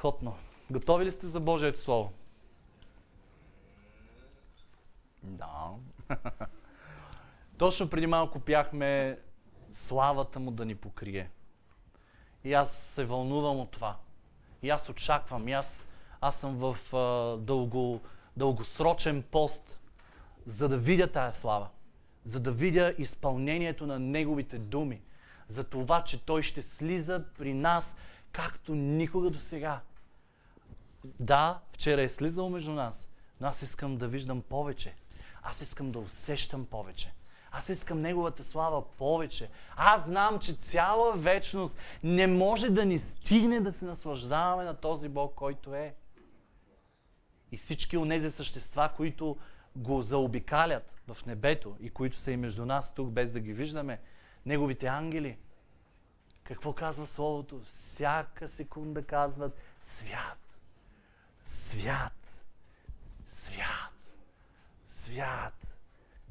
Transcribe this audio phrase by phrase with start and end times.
[0.00, 0.36] Страхотно.
[0.70, 2.12] Готови ли сте за Божието Слово?
[5.22, 5.70] Да.
[7.58, 9.18] Точно преди малко пяхме
[9.72, 11.30] славата му да ни покрие.
[12.44, 13.96] И аз се вълнувам от това.
[14.62, 15.48] И аз очаквам.
[15.48, 15.88] И аз,
[16.20, 18.00] аз съм в а, дълго,
[18.36, 19.80] дългосрочен пост,
[20.46, 21.68] за да видя тая слава.
[22.24, 25.02] За да видя изпълнението на Неговите думи.
[25.48, 27.96] За това, че Той ще слиза при нас,
[28.32, 29.80] както никога до сега.
[31.04, 33.10] Да, вчера е слизал между нас,
[33.40, 34.94] но аз искам да виждам повече.
[35.42, 37.12] Аз искам да усещам повече.
[37.52, 39.50] Аз искам Неговата слава повече.
[39.76, 45.08] Аз знам, че цяла вечност не може да ни стигне да се наслаждаваме на този
[45.08, 45.94] Бог, който е.
[47.52, 49.36] И всички от тези същества, които
[49.76, 54.00] го заобикалят в небето и които са и между нас тук, без да ги виждаме,
[54.46, 55.38] Неговите ангели,
[56.44, 57.60] какво казва Словото?
[57.64, 60.38] Всяка секунда казват свят,
[61.50, 62.44] свят,
[63.28, 64.12] свят,
[64.88, 65.76] свят,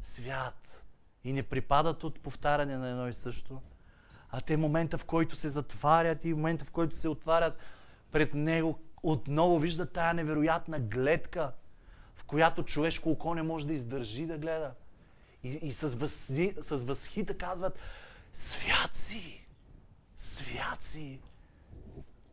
[0.03, 0.83] свят.
[1.23, 3.61] И не припадат от повтаряне на едно и също,
[4.31, 7.57] а те момента, в който се затварят и момента, в който се отварят
[8.11, 11.51] пред него, отново виждат тая невероятна гледка,
[12.15, 14.71] в която човешко око не може да издържи да гледа.
[15.43, 17.79] И, и с, възхи, с възхита казват,
[18.33, 19.45] свят си,
[20.17, 21.19] свят си.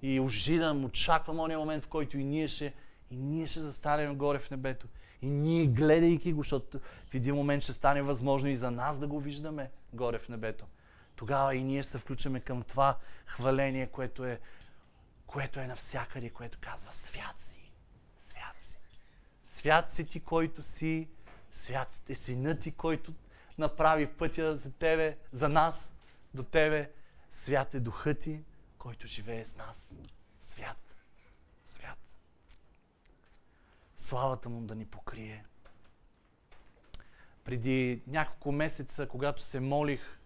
[0.07, 2.75] И ожидам, очаквам ония момент, в който и ние ще,
[3.11, 4.87] и ние ще застанем горе в небето.
[5.23, 6.79] И ние, гледайки го, защото
[7.11, 10.65] в един момент ще стане възможно и за нас да го виждаме горе в небето.
[11.17, 12.97] Тогава и ние се включваме към това
[13.27, 14.41] хваление, което е,
[15.27, 17.73] което е навсякъде, което казва свят си,
[18.27, 18.79] свят си.
[19.47, 21.09] Свят си ти, който си,
[21.53, 23.13] свят е синът ти, който
[23.59, 25.93] направи пътя за тебе, за нас,
[26.35, 26.91] до тебе.
[27.31, 28.41] Свят е духът ти,
[28.87, 29.89] който живее с нас.
[30.43, 30.87] Свят
[34.07, 35.45] славата му да ни покрие.
[37.45, 40.19] Преди няколко месеца, когато се молих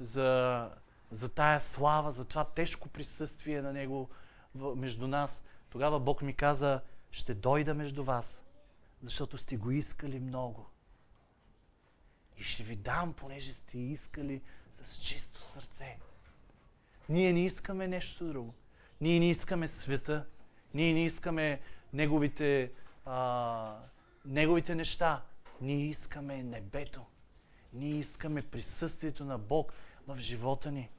[0.00, 0.70] за,
[1.10, 4.10] за тая слава, за това тежко присъствие на Него
[4.54, 8.44] между нас, тогава Бог ми каза, ще дойда между вас,
[9.02, 10.66] защото сте го искали много.
[12.36, 14.42] И ще ви дам, понеже сте искали
[14.82, 15.98] с чисто сърце.
[17.08, 18.54] Ние не искаме нещо друго.
[19.00, 20.26] Ние не искаме света.
[20.74, 21.60] Ние не искаме
[21.92, 22.72] неговите
[23.04, 23.76] а,
[24.24, 25.22] неговите неща.
[25.60, 27.04] Ние искаме небето.
[27.72, 29.72] Ние искаме присъствието на Бог
[30.06, 30.90] в живота ни.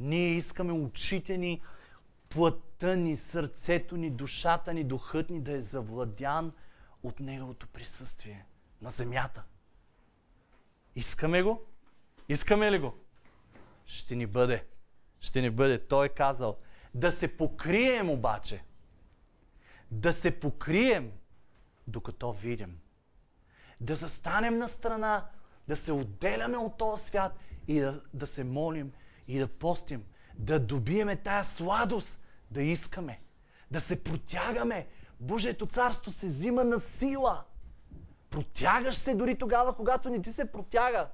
[0.00, 1.62] Ние искаме очите ни,
[2.28, 6.52] плътта ни, сърцето ни, душата ни, духът ни да е завладян
[7.02, 8.46] от Неговото присъствие
[8.82, 9.42] на земята.
[10.96, 11.62] Искаме го?
[12.28, 12.94] Искаме ли го?
[13.86, 14.64] Ще ни бъде.
[15.24, 15.78] Ще ни бъде.
[15.78, 16.56] Той е казал.
[16.94, 18.62] Да се покрием обаче.
[19.90, 21.12] Да се покрием
[21.86, 22.78] докато видим.
[23.80, 25.26] Да застанем на страна,
[25.68, 28.92] да се отделяме от този свят и да, да се молим
[29.28, 33.20] и да постим, да добиеме тая сладост, да искаме,
[33.70, 34.86] да се протягаме.
[35.20, 37.44] Божието царство се взима на сила.
[38.30, 41.08] Протягаш се дори тогава, когато не ти се протяга.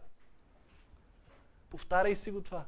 [1.70, 2.64] Повтаряй си го това.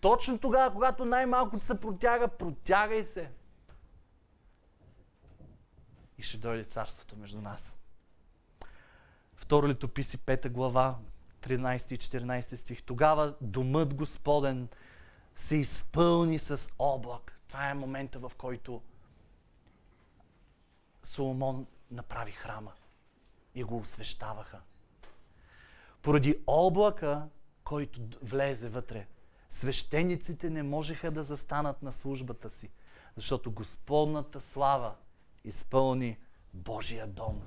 [0.00, 3.30] Точно тогава, когато най-малко ти се протяга, протягай се
[6.18, 7.76] и ще дойде царството между нас.
[9.34, 10.98] Второ летописи, 5 глава,
[11.40, 12.82] 13 и 14 стих.
[12.82, 14.68] Тогава домът Господен
[15.34, 17.40] се изпълни с облак.
[17.48, 18.82] Това е момента, в който
[21.02, 22.72] Соломон направи храма
[23.54, 24.60] и го освещаваха.
[26.02, 27.28] Поради облака,
[27.64, 29.06] който влезе вътре,
[29.50, 32.70] свещениците не можеха да застанат на службата си,
[33.16, 34.94] защото Господната слава
[35.44, 36.18] изпълни
[36.54, 37.42] Божия дом.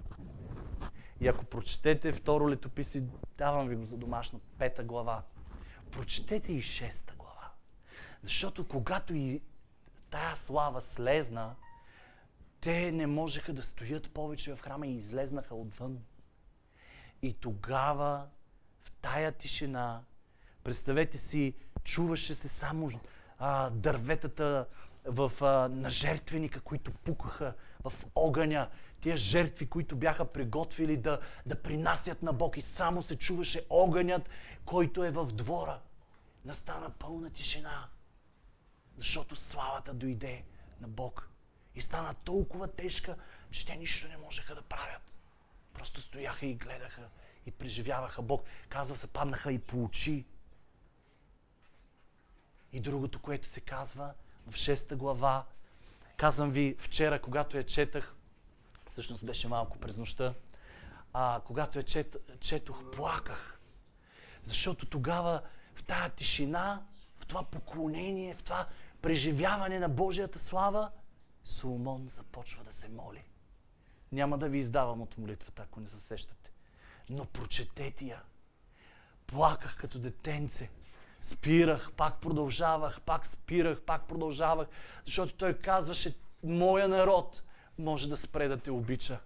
[1.22, 3.04] И ако прочетете второ летописи,
[3.38, 5.24] давам ви го за домашно, пета глава.
[5.92, 7.52] Прочетете и шеста глава.
[8.22, 9.42] Защото когато и
[10.10, 11.56] тая слава слезна,
[12.62, 16.00] те не можеха да стоят повече в храма и излезнаха отвън.
[17.22, 18.28] И тогава,
[18.84, 20.04] в тая тишина,
[20.64, 22.92] представете си, чуваше се само
[23.40, 24.66] а, дърветата
[25.06, 27.54] в, а, на жертвеника, които пукаха
[27.84, 28.70] в огъня,
[29.02, 34.30] тия жертви, които бяха приготвили да, да принасят на Бог и само се чуваше огънят,
[34.66, 35.80] който е в двора.
[36.46, 37.88] Настана пълна тишина,
[38.98, 40.44] защото славата дойде
[40.82, 41.30] на Бог.
[41.76, 43.16] И стана толкова тежка,
[43.52, 45.16] че те нищо не можеха да правят.
[45.74, 47.02] Просто стояха и гледаха
[47.46, 48.44] и преживяваха Бог.
[48.70, 50.26] Казва се, паднаха и по очи.
[52.74, 54.14] И другото, което се казва
[54.48, 55.46] в 6 глава
[56.18, 58.16] Казвам ви, вчера, когато я четах,
[58.90, 60.34] всъщност беше малко през нощта,
[61.14, 63.60] а, когато я чет, четох, плаках.
[64.44, 65.42] Защото тогава
[65.76, 66.84] в тая тишина,
[67.20, 68.68] в това поклонение, в това
[69.02, 70.92] преживяване на Божията слава,
[71.44, 73.24] Соломон започва да се моли.
[74.12, 76.52] Няма да ви издавам от молитвата, ако не се сещате.
[77.10, 78.22] Но прочетете я.
[79.28, 80.70] Плаках като детенце.
[81.24, 84.68] Спирах, пак продължавах, пак спирах, пак продължавах,
[85.06, 87.44] защото той казваше, моя народ
[87.80, 89.20] може да спре да те обича.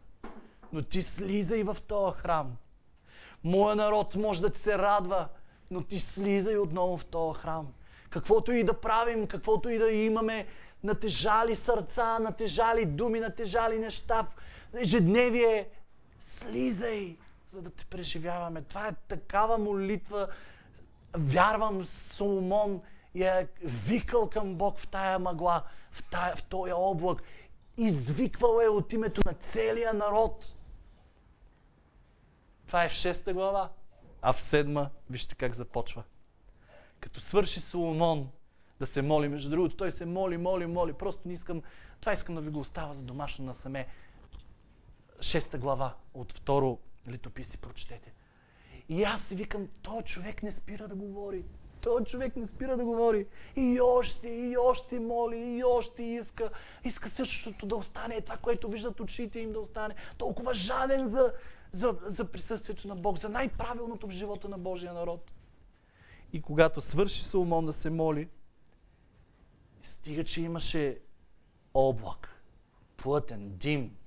[0.73, 2.57] Но ти слизай в този храм.
[3.43, 5.27] Моя народ може да ти се радва,
[5.71, 7.73] но ти слизай отново в този храм.
[8.09, 10.47] Каквото и да правим, каквото и да имаме,
[10.83, 14.27] натежали сърца, натежали думи, натежали неща,
[14.73, 15.69] ежедневие,
[16.19, 17.17] слизай,
[17.51, 18.61] за да те преживяваме.
[18.61, 20.27] Това е такава молитва.
[21.13, 22.81] Вярвам, Соломон
[23.15, 27.23] е викал към Бог в тая мъгла, в, тая, в този облак.
[27.77, 30.55] Извиквал е от името на целия народ.
[32.67, 33.69] Това е в шеста глава.
[34.21, 36.03] А в седма, вижте как започва.
[36.99, 38.29] Като свърши Соломон
[38.79, 40.93] да се моли, между другото, той се моли, моли, моли.
[40.93, 41.61] Просто не искам,
[41.99, 43.87] това искам да ви го остава за домашно насаме.
[45.21, 48.13] Шеста глава от второ литописи прочетете.
[48.89, 51.45] И аз си викам, той човек не спира да говори.
[51.81, 53.27] Той човек не спира да говори.
[53.55, 56.49] И още, и още моли, и още иска.
[56.83, 59.95] Иска същото да остане, това, което виждат очите им да остане.
[60.17, 61.33] Толкова жаден за,
[61.71, 65.33] за, за присъствието на Бог, за най-правилното в живота на Божия народ.
[66.33, 68.29] И когато свърши Соломон да се моли,
[69.83, 70.99] стига, че имаше
[71.73, 72.43] облак,
[72.97, 73.97] плътен, дим.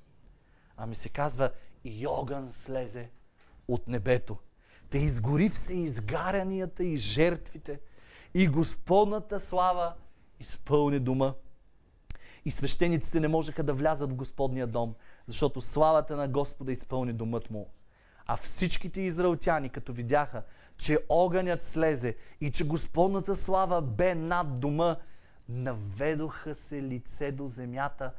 [0.76, 1.50] Ами се казва,
[1.84, 3.10] и огън слезе
[3.68, 4.36] от небето.
[4.90, 7.80] Те изгори все изгарянията и жертвите.
[8.34, 9.94] И Господната слава
[10.40, 11.34] изпълни дома.
[12.44, 14.94] И свещениците не можеха да влязат в Господния дом,
[15.26, 17.70] защото славата на Господа изпълни домът му.
[18.26, 20.42] А всичките израелтяни, като видяха,
[20.76, 24.96] че огънят слезе и че Господната слава бе над дома,
[25.48, 28.12] наведоха се лице до земята,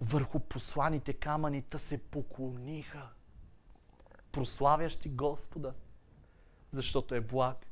[0.00, 3.08] върху посланите камъни, та се поклониха,
[4.34, 5.74] прославящи Господа,
[6.72, 7.66] защото е благ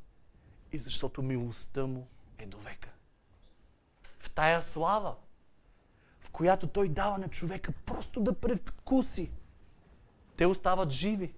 [0.71, 2.07] и защото милостта му
[2.37, 2.89] е до века.
[4.19, 5.15] В тая слава,
[6.19, 9.31] в която той дава на човека просто да предвкуси,
[10.37, 11.33] те остават живи.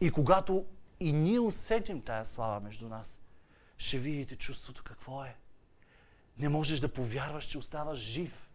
[0.00, 0.66] И когато
[1.00, 3.20] и ние усетим тая слава между нас,
[3.78, 5.36] ще видите чувството какво е.
[6.38, 8.50] Не можеш да повярваш, че оставаш жив.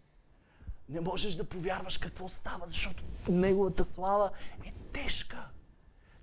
[0.89, 4.31] Не можеш да повярваш какво става, защото неговата слава
[4.65, 5.49] е тежка.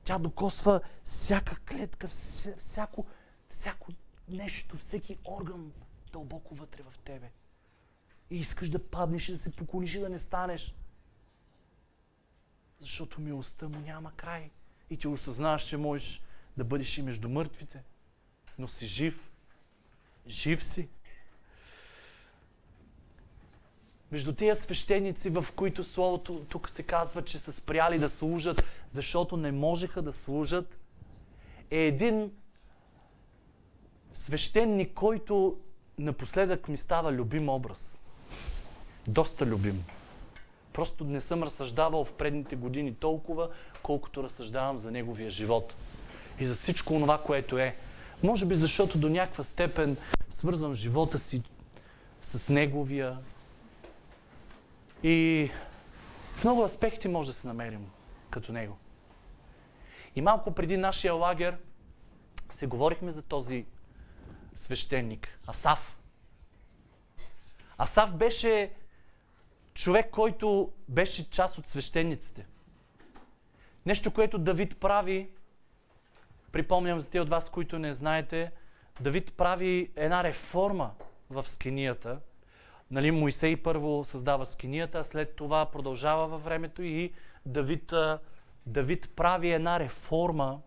[0.05, 3.06] Тя докосва всяка клетка, всяко,
[3.49, 3.93] всяко
[4.28, 5.72] нещо, всеки орган
[6.12, 7.31] дълбоко вътре в тебе.
[8.31, 10.75] И искаш да паднеш и да се поклониш и да не станеш.
[12.81, 14.50] Защото милостта му няма край.
[14.90, 16.22] И ти осъзнаваш, че можеш
[16.56, 17.82] да бъдеш и между мъртвите,
[18.58, 19.31] но си жив.
[20.26, 20.88] Жив си.
[24.12, 29.36] Между тия свещеници, в които Словото тук се казва, че са спряли да служат, защото
[29.36, 30.78] не можеха да служат,
[31.70, 32.30] е един
[34.14, 35.58] свещеник, който
[35.98, 37.98] напоследък ми става любим образ.
[39.08, 39.84] Доста любим.
[40.73, 43.49] Просто не съм разсъждавал в предните години толкова,
[43.82, 45.75] колкото разсъждавам за неговия живот.
[46.40, 47.76] И за всичко това, което е.
[48.23, 49.96] Може би защото до някаква степен
[50.30, 51.42] свързвам живота си
[52.23, 53.18] с неговия.
[55.06, 55.50] И
[56.37, 57.90] в много аспекти може да се намерим
[58.30, 58.78] като него.
[60.16, 61.56] И малко преди нашия лагер
[62.52, 63.66] се говорихме за този
[64.56, 65.99] свещеник, Асав.
[67.78, 68.73] Асав беше
[69.75, 72.46] човек, който беше част от свещениците.
[73.87, 75.30] Нещо, което Давид прави,
[76.52, 78.52] припомням за тези от вас, които не знаете,
[79.00, 80.94] Давид прави една реформа
[81.30, 82.20] в скинията.
[82.91, 87.12] Нали, Моисей първо създава скинията, след това продължава във времето и
[87.47, 87.93] Давид,
[88.67, 90.61] Давид прави една реформа.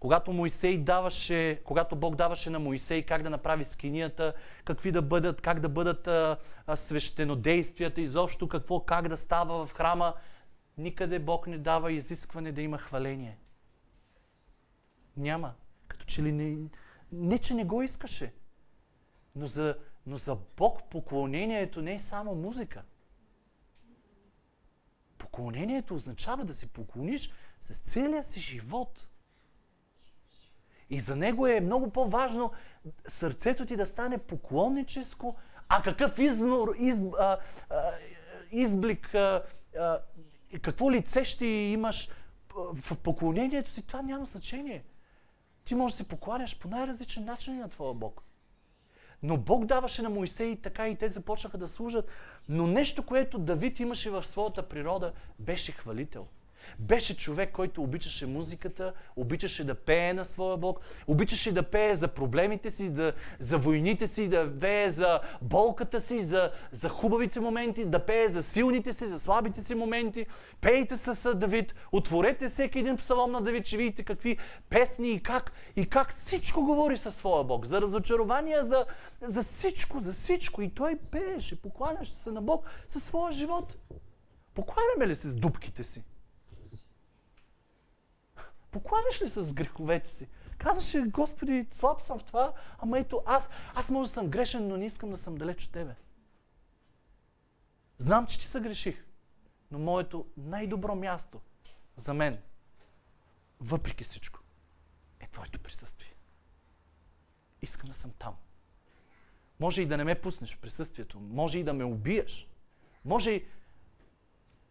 [0.00, 4.32] Когато Моисей даваше, когато Бог даваше на Моисей как да направи скинията,
[4.64, 9.72] какви да бъдат, как да бъдат а, а, свещенодействията, изобщо какво, как да става в
[9.72, 10.14] храма,
[10.78, 13.38] никъде Бог не дава изискване да има хваление.
[15.16, 15.54] Няма.
[15.88, 16.56] Като че ли не,
[17.12, 18.32] не че не го искаше.
[19.36, 22.82] Но за, но за Бог поклонението не е само музика.
[25.18, 29.08] Поклонението означава да се поклониш с целия си живот.
[30.90, 32.52] И за него е много по-важно
[33.08, 35.36] сърцето ти да стане поклонническо,
[35.68, 37.38] А какъв изнор, из, а,
[37.70, 37.92] а,
[38.50, 39.44] изблик, а,
[39.78, 40.00] а,
[40.62, 42.10] какво лице ще имаш
[42.54, 44.84] в поклонението си, това няма значение.
[45.64, 48.22] Ти можеш да се покланяш по най-различен начин на твоя Бог.
[49.22, 52.08] Но Бог даваше на Моисей така и те започнаха да служат.
[52.48, 56.26] Но нещо, което Давид имаше в своята природа, беше хвалител–
[56.78, 62.08] беше човек, който обичаше музиката, обичаше да пее на своя Бог, обичаше да пее за
[62.08, 67.84] проблемите си, да, за войните си, да пее за болката си, за, за хубавите моменти,
[67.84, 70.26] да пее за силните си, за слабите си моменти.
[70.60, 75.52] Пейте с Давид, отворете всеки един псалом на Давид, че видите какви песни и как,
[75.76, 77.66] и как всичко говори със своя Бог.
[77.66, 78.84] За разочарования, за,
[79.22, 80.62] за всичко, за всичко.
[80.62, 83.76] И той пееше, покланяше се на Бог със своя живот.
[84.54, 86.02] Покланяме ли се с дубките си?
[88.70, 90.28] Покланяш ли с греховете си?
[90.58, 94.76] Казваше, Господи, слаб съм в това, ама ето аз, аз може да съм грешен, но
[94.76, 95.94] не искам да съм далеч от Тебе.
[97.98, 99.04] Знам, че ти се греших,
[99.70, 101.40] но моето най-добро място
[101.96, 102.38] за мен,
[103.60, 104.40] въпреки всичко,
[105.20, 106.14] е Твоето присъствие.
[107.62, 108.36] Искам да съм там.
[109.60, 112.48] Може и да не ме пуснеш в присъствието, може и да ме убиеш,
[113.04, 113.46] може и...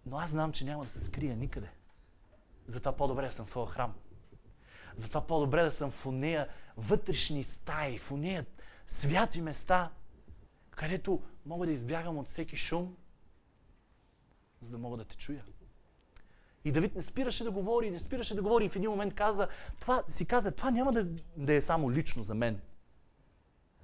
[0.05, 1.69] Но аз знам, че няма да се скрия никъде.
[2.69, 3.93] Затова по-добре да съм в твоя храм.
[4.97, 6.47] Затова по-добре да съм в уния
[6.77, 8.45] вътрешни стаи, в уния
[8.87, 9.91] святи места,
[10.71, 12.95] където мога да избягам от всеки шум,
[14.61, 15.43] за да мога да те чуя.
[16.65, 19.47] И Давид не спираше да говори, не спираше да говори и в един момент каза,
[19.79, 21.07] това, си каза, това няма да,
[21.37, 22.61] да е само лично за мен.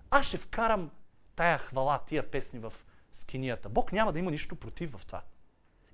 [0.10, 0.92] Аз ще вкарам
[1.36, 2.74] тая хвала, тия песни в
[3.14, 3.70] скинията.
[3.70, 5.22] Бог няма да има нищо против в това.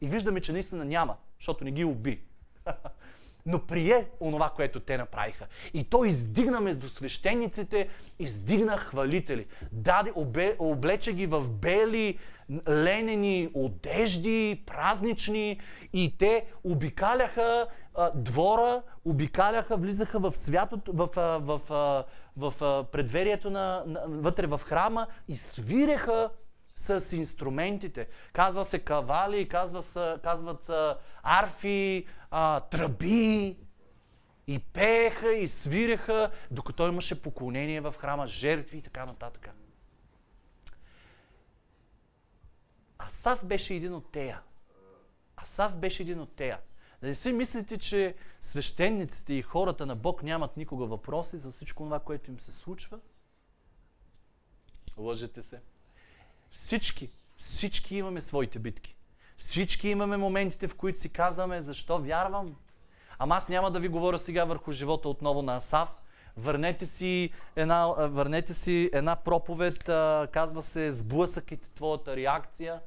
[0.02, 2.31] И виждаме, че наистина няма, защото не ги уби.
[3.46, 5.46] Но прие онова, което те направиха.
[5.74, 7.90] И той издигна между свещениците,
[8.20, 9.46] издигна хвалители.
[9.72, 12.18] Даде, обе, облече ги в бели,
[12.70, 15.60] ленени одежди, празнични
[15.94, 22.06] и те обикаляха а, двора, обикаляха, влизаха в святото, в, в, в,
[22.38, 26.30] в, в предверието на, на, вътре в храма и свиреха
[26.76, 28.08] с инструментите.
[28.34, 33.58] Казва се кавали, казва се, казват се арфи, а, тръби.
[34.48, 39.50] И пееха, и свиреха, докато имаше поклонение в храма, жертви и така нататък.
[43.00, 44.42] Асав беше един от тея.
[45.38, 46.60] Асав беше един от тея.
[47.02, 51.84] Да не си мислите, че свещениците и хората на Бог нямат никога въпроси за всичко
[51.84, 53.00] това, което им се случва?
[54.98, 55.62] Лъжете се.
[56.52, 58.96] Всички, всички имаме своите битки.
[59.38, 62.56] Всички имаме моментите, в които си казваме, защо вярвам.
[63.20, 65.90] Ама аз няма да ви говоря сега върху живота отново на Асав.
[66.38, 69.84] Върнете си една, върнете си една проповед,
[70.32, 72.80] казва се Сблъсъкът и твоята реакция.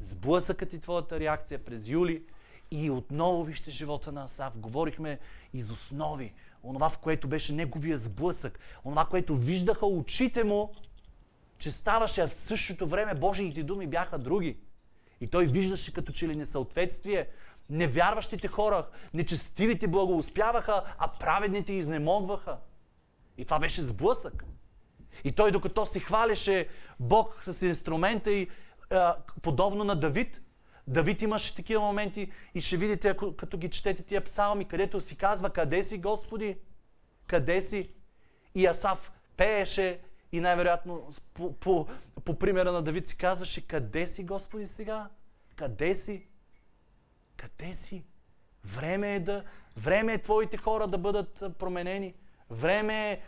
[0.00, 2.22] Сблъсъкът и твоята реакция през юли.
[2.70, 4.58] И отново вижте живота на Асав.
[4.58, 5.18] Говорихме
[5.54, 6.32] из основи.
[6.64, 8.58] Онова, в което беше неговия сблъсък.
[8.84, 10.72] Онова, което виждаха очите му
[11.62, 14.56] че ставаше, а в същото време Божиите думи бяха други.
[15.20, 17.28] И той виждаше като че ли несъответствие.
[17.70, 22.58] Невярващите хора, нечестивите благоуспяваха, а праведните изнемогваха.
[23.38, 24.44] И това беше сблъсък.
[25.24, 26.68] И той докато си хвалеше
[27.00, 28.48] Бог с инструмента и
[28.90, 30.40] а, подобно на Давид,
[30.86, 35.16] Давид имаше такива моменти и ще видите, ако, като ги четете тия псалми, където си
[35.16, 36.56] казва, къде си Господи?
[37.26, 37.94] Къде си?
[38.54, 40.00] И Асав пееше
[40.32, 41.86] и най-вероятно по, по,
[42.24, 45.08] по примера на Давид си казваше, къде си Господи сега?
[45.56, 46.26] Къде си?
[47.36, 48.04] Къде си?
[48.64, 49.44] Време е да,
[49.76, 52.14] време е твоите хора да бъдат променени.
[52.50, 53.20] Време е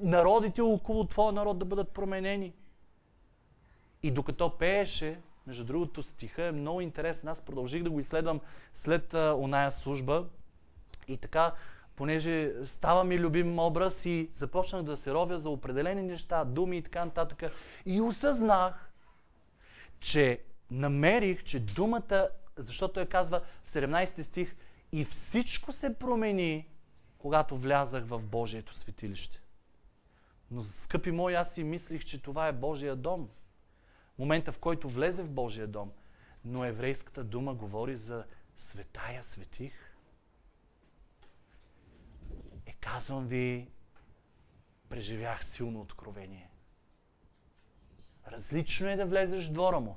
[0.00, 2.54] народите около твоя народ да бъдат променени.
[4.02, 7.28] И докато пееше, между другото, стиха е много интересен.
[7.28, 8.40] Аз продължих да го изследвам
[8.74, 10.26] след а, оная служба.
[11.08, 11.52] И така,
[11.98, 16.82] понеже става ми любим образ и започнах да се ровя за определени неща, думи и
[16.82, 17.52] така нататък.
[17.86, 18.92] И осъзнах,
[20.00, 20.40] че
[20.70, 24.56] намерих, че думата, защото той казва в 17 стих,
[24.92, 26.68] и всичко се промени,
[27.18, 29.42] когато влязах в Божието светилище.
[30.50, 33.28] Но, скъпи мои, аз си мислих, че това е Божия дом.
[34.18, 35.92] Момента, в който влезе в Божия дом.
[36.44, 38.24] Но еврейската дума говори за
[38.56, 39.87] светая светих.
[42.80, 43.68] Казвам ви,
[44.88, 46.50] преживях силно откровение.
[48.26, 49.96] Различно е да влезеш в двора му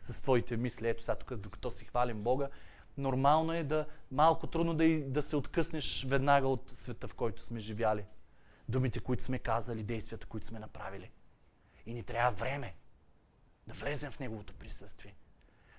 [0.00, 0.88] с твоите мисли.
[0.88, 2.48] Ето сега тук, докато си хвалим Бога,
[2.98, 7.60] нормално е да малко трудно да, да се откъснеш веднага от света, в който сме
[7.60, 8.04] живяли.
[8.68, 11.10] Думите, които сме казали, действията, които сме направили.
[11.86, 12.74] И ни трябва време
[13.66, 15.14] да влезем в Неговото присъствие.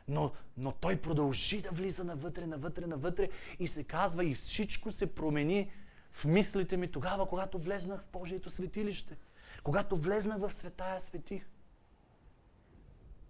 [0.07, 3.29] Но, но той продължи да влиза навътре, навътре, навътре
[3.59, 5.71] и се казва и всичко се промени
[6.13, 9.17] в мислите ми тогава, когато влезнах в Божието светилище.
[9.63, 11.49] Когато влезнах в светая светих.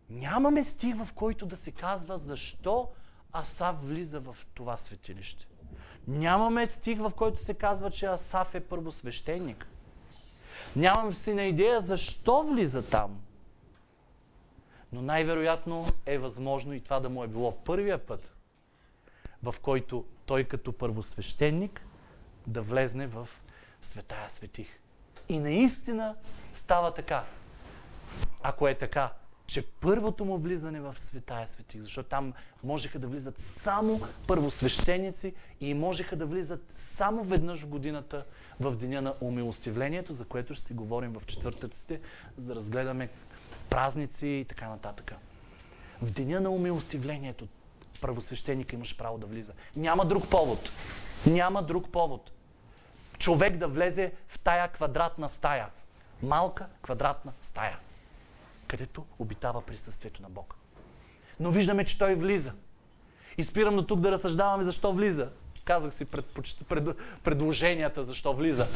[0.10, 2.90] Нямаме стих, в който да се казва защо
[3.34, 5.48] Асав влиза в това светилище.
[6.08, 9.68] Нямаме стих, в който се казва, че Асав е първосвещеник.
[10.76, 13.22] Нямам си на идея защо влиза там.
[14.92, 18.36] Но най-вероятно е възможно и това да му е било първия път,
[19.44, 21.86] в който той като първосвещеник
[22.48, 23.28] да влезне в
[23.82, 24.68] светая светих.
[25.30, 26.16] И наистина
[26.56, 27.24] става така.
[28.42, 29.12] Ако е така,
[29.48, 32.34] че първото му влизане в светая светих, защото там
[32.64, 38.26] можеха да влизат само първосвещеници и можеха да влизат само веднъж в годината
[38.60, 42.00] в деня на умилостивлението, за което ще си говорим в четвъртъците,
[42.38, 43.10] за да разгледаме
[43.70, 45.14] празници и така нататък.
[46.02, 47.48] В деня на умилостивлението
[48.02, 49.54] първосвещеника имаш право да влиза.
[49.76, 50.70] Няма друг повод.
[51.28, 52.32] Няма друг повод.
[53.20, 55.70] Човек да влезе в тая квадратна стая.
[56.22, 57.80] Малка квадратна стая
[58.74, 60.56] където обитава присъствието на Бог.
[61.40, 62.54] Но виждаме, че той влиза.
[63.38, 65.30] И спирам до тук да разсъждаваме защо влиза.
[65.66, 66.26] Казах си пред,
[66.70, 68.68] пред, предложенията защо влиза.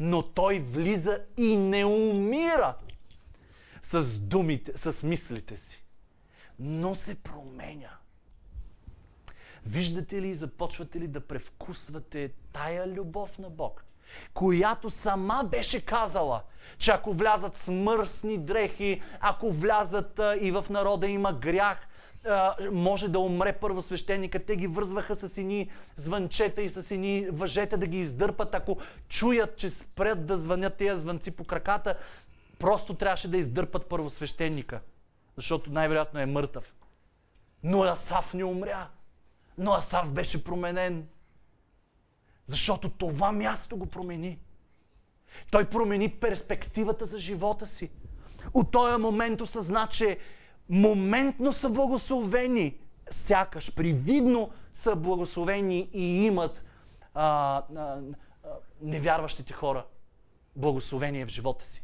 [0.00, 2.74] Но той влиза и не умира
[3.82, 5.84] с думите, с мислите си.
[6.58, 7.90] Но се променя.
[9.66, 13.86] Виждате ли и започвате ли да превкусвате тая любов на Бог?
[14.34, 16.42] която сама беше казала,
[16.78, 21.88] че ако влязат смърсни дрехи, ако влязат а, и в народа има грях,
[22.26, 24.44] а, може да умре първосвещеника.
[24.44, 28.54] Те ги вързваха с едни звънчета и с едни въжета да ги издърпат.
[28.54, 31.98] Ако чуят, че спрят да звънят тези звънци по краката,
[32.58, 34.80] просто трябваше да издърпат първосвещеника,
[35.36, 36.74] защото най-вероятно е мъртъв.
[37.62, 38.88] Но Асав не умря.
[39.58, 41.08] Но Асав беше променен.
[42.46, 44.38] Защото това място го промени.
[45.50, 47.90] Той промени перспективата за живота си.
[48.54, 50.18] От този момент осъзна, че
[50.68, 52.78] моментно са благословени,
[53.10, 56.64] сякаш привидно са благословени и имат
[57.14, 57.98] а, а, а,
[58.80, 59.84] невярващите хора
[60.56, 61.82] благословение в живота си.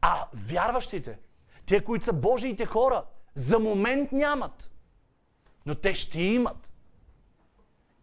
[0.00, 1.18] А вярващите,
[1.66, 4.70] те, които са Божиите хора, за момент нямат.
[5.66, 6.71] Но те ще имат.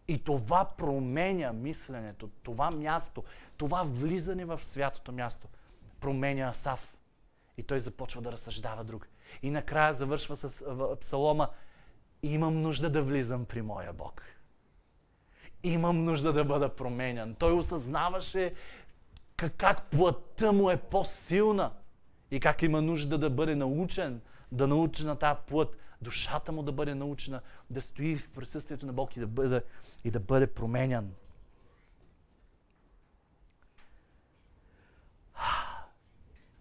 [0.10, 3.24] И това променя мисленето, това място,
[3.58, 5.48] това влизане в святото място
[6.00, 6.98] променя Асав.
[7.58, 9.08] И той започва да разсъждава друг.
[9.42, 10.64] И накрая завършва с
[11.02, 11.50] псалома
[12.24, 14.24] Имам нужда да влизам при моя Бог.
[15.64, 17.36] Имам нужда да бъда променян.
[17.36, 18.54] Той осъзнаваше
[19.38, 21.72] как, как плътта му е по-силна
[22.32, 26.72] и как има нужда да бъде научен, да научи на тази плът, душата му да
[26.72, 29.64] бъде научена, да стои в присъствието на Бог и да бъде,
[30.04, 31.14] и да бъде променян.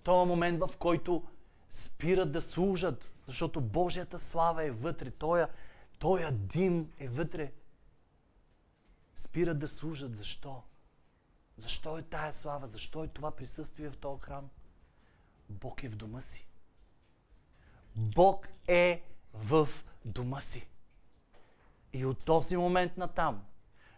[0.03, 1.25] Това момент, в който
[1.71, 5.49] спират да служат, защото Божията слава е вътре, тоя,
[5.99, 7.53] тоя дим е вътре.
[9.17, 10.17] Спират да служат.
[10.17, 10.63] Защо?
[11.57, 12.67] Защо е тая слава?
[12.67, 14.49] Защо е това присъствие в този храм?
[15.49, 16.47] Бог е в дома си.
[17.97, 19.03] Бог е
[19.45, 19.69] в
[20.05, 20.69] дома си.
[21.93, 23.43] И от този момент натам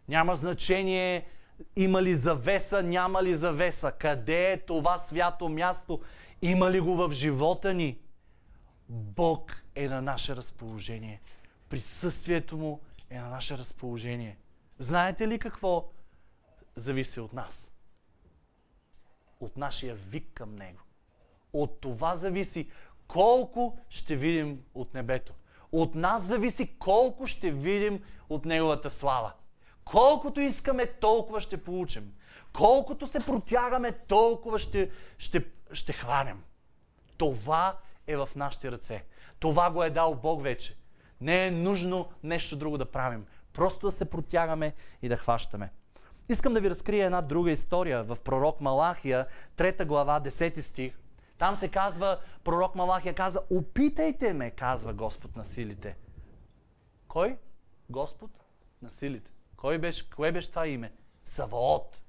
[0.08, 1.26] няма значение
[1.76, 6.00] има ли завеса, няма ли завеса, къде е това свято място,
[6.42, 7.98] има ли го в живота ни.
[8.88, 11.20] Бог е на наше разположение.
[11.68, 14.38] Присъствието му е на наше разположение.
[14.78, 15.90] Знаете ли какво
[16.76, 17.72] зависи от нас?
[19.40, 20.80] От нашия вик към Него.
[21.52, 22.70] От това зависи
[23.12, 25.32] колко ще видим от небето.
[25.72, 29.32] От нас зависи колко ще видим от Неговата слава.
[29.84, 32.12] Колкото искаме, толкова ще получим.
[32.52, 36.42] Колкото се протягаме, толкова ще, ще, ще хванем.
[37.16, 39.04] Това е в нашите ръце.
[39.38, 40.76] Това го е дал Бог вече.
[41.20, 43.26] Не е нужно нещо друго да правим.
[43.52, 45.70] Просто да се протягаме и да хващаме.
[46.28, 51.00] Искам да ви разкрия една друга история в пророк Малахия, 3 глава, 10 стих.
[51.40, 55.96] Там се казва, пророк Малахия каза, опитайте ме, казва Господ на силите.
[57.08, 57.38] Кой?
[57.90, 58.30] Господ
[58.82, 59.30] на силите.
[59.56, 60.92] Кой беше, кое беше това име?
[61.24, 62.00] Саваот.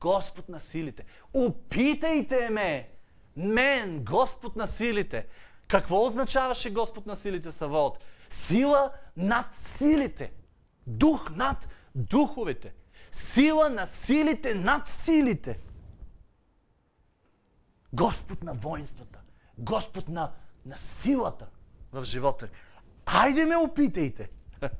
[0.00, 1.04] Господ на силите.
[1.34, 2.88] Опитайте ме!
[3.36, 5.26] Мен, Господ на силите.
[5.68, 8.04] Какво означаваше Господ на силите Саваот?
[8.30, 10.32] Сила над силите.
[10.86, 12.74] Дух над духовете.
[13.12, 15.58] Сила на силите над силите.
[17.92, 19.20] Господ на воинствата.
[19.58, 20.32] Господ на,
[20.66, 21.46] на силата
[21.92, 22.48] в живота.
[23.06, 24.28] Айде ме опитайте!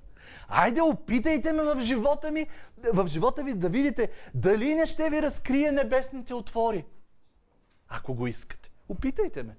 [0.48, 2.46] Айде, опитайте ме в живота ми,
[2.92, 6.84] в живота ви да видите дали не ще ви разкрие небесните отвори.
[7.88, 8.70] Ако го искате.
[8.88, 9.56] Опитайте ме.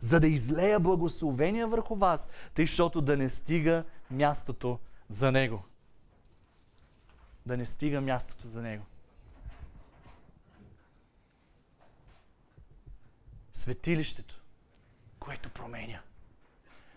[0.00, 5.62] За да излея благословения върху вас, тъй, защото да не стига мястото за него.
[7.46, 8.84] Да не стига мястото за него.
[13.66, 14.42] Светилището,
[15.18, 16.00] което променя.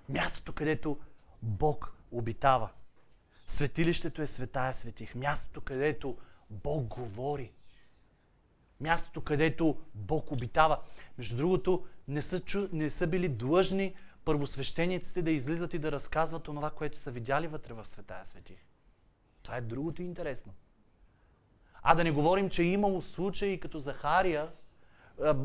[0.09, 0.99] Мястото, където
[1.41, 2.69] Бог обитава.
[3.47, 5.15] Светилището е светая светих.
[5.15, 6.17] Мястото, където
[6.49, 7.51] Бог говори.
[8.79, 10.79] Мястото, където Бог обитава.
[11.17, 12.67] Между другото, не са, чу...
[12.71, 17.73] не са били длъжни първосвещениците да излизат и да разказват онова, което са видяли вътре
[17.73, 18.59] в светая светих.
[19.43, 20.53] Това е другото интересно.
[21.81, 24.51] А да не говорим, че е имало случаи като Захария,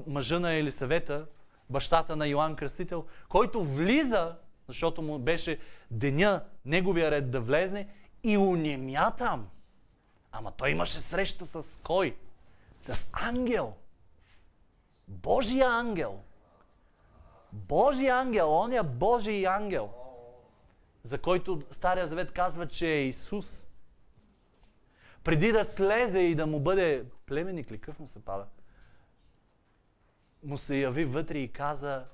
[0.06, 1.26] мъжа на Елисавета,
[1.70, 4.36] бащата на Йоанн Кръстител, който влиза,
[4.68, 5.58] защото му беше
[5.90, 7.88] деня, неговия ред да влезне
[8.22, 9.48] и унемя там.
[10.32, 12.16] Ама той имаше среща с кой?
[12.82, 13.74] С ангел.
[15.08, 16.20] Божия ангел.
[17.52, 19.90] Божия ангел, оня Божий ангел,
[21.02, 23.66] за който Стария Завет казва, че е Исус.
[25.24, 28.46] Преди да слезе и да му бъде племенник ли, къв му се пада?
[30.44, 32.04] Му се яви вътре и каза,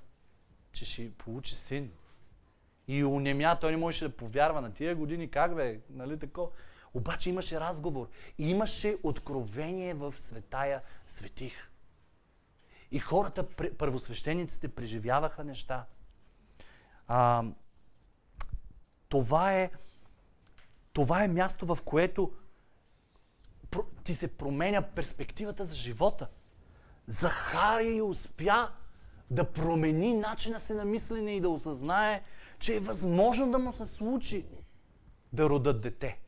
[0.72, 1.92] че ще получи син.
[2.88, 6.50] И унемя, той не можеше да повярва на тия години, как бе, нали тако.
[6.94, 8.08] Обаче имаше разговор.
[8.38, 11.70] Имаше откровение в светая светих.
[12.90, 13.46] И хората,
[13.78, 15.86] първосвещениците, преживяваха неща.
[17.08, 17.44] А,
[19.08, 19.70] това, е,
[20.92, 22.32] това е място, в което
[24.04, 26.28] ти се променя перспективата за живота.
[27.10, 28.70] Захарий успя
[29.30, 32.22] да промени начина си на мислене и да осъзнае,
[32.58, 34.46] че е възможно да му се случи
[35.32, 36.18] да родат дете.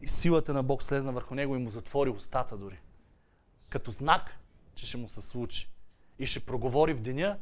[0.00, 2.80] И силата на Бог слезна върху него и му затвори устата дори.
[3.68, 4.38] Като знак,
[4.74, 5.70] че ще му се случи.
[6.18, 7.38] И ще проговори в деня,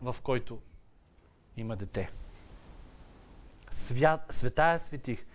[0.00, 0.62] в който
[1.56, 2.10] има дете.
[3.70, 5.26] Свят, светая светих.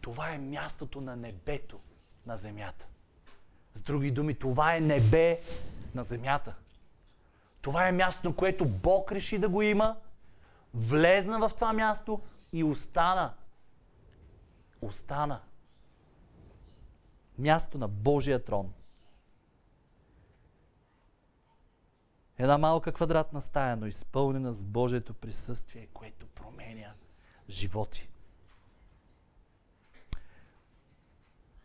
[0.00, 1.80] Това е мястото на небето
[2.28, 2.86] на земята.
[3.74, 5.40] С други думи, това е небе
[5.94, 6.54] на земята.
[7.60, 9.96] Това е място, което Бог реши да го има,
[10.74, 12.20] влезна в това място
[12.52, 13.34] и остана.
[14.82, 15.40] Остана.
[17.38, 18.72] Място на Божия трон.
[22.38, 26.92] Една малка квадратна стая, но изпълнена с Божието присъствие, което променя
[27.48, 28.08] животи.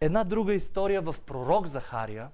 [0.04, 2.30] Една друга история в пророк Захария,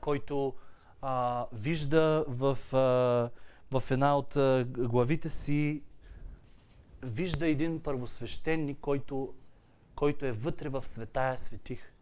[0.00, 0.54] който
[1.02, 3.30] а, вижда в, а,
[3.78, 5.82] в една от а, главите си,
[7.02, 9.34] вижда един първосвещеник, който,
[9.94, 11.92] който е вътре в светая светих.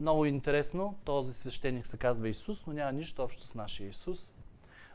[0.00, 4.32] Много интересно, този свещеник се казва Исус, но няма нищо общо с нашия Исус.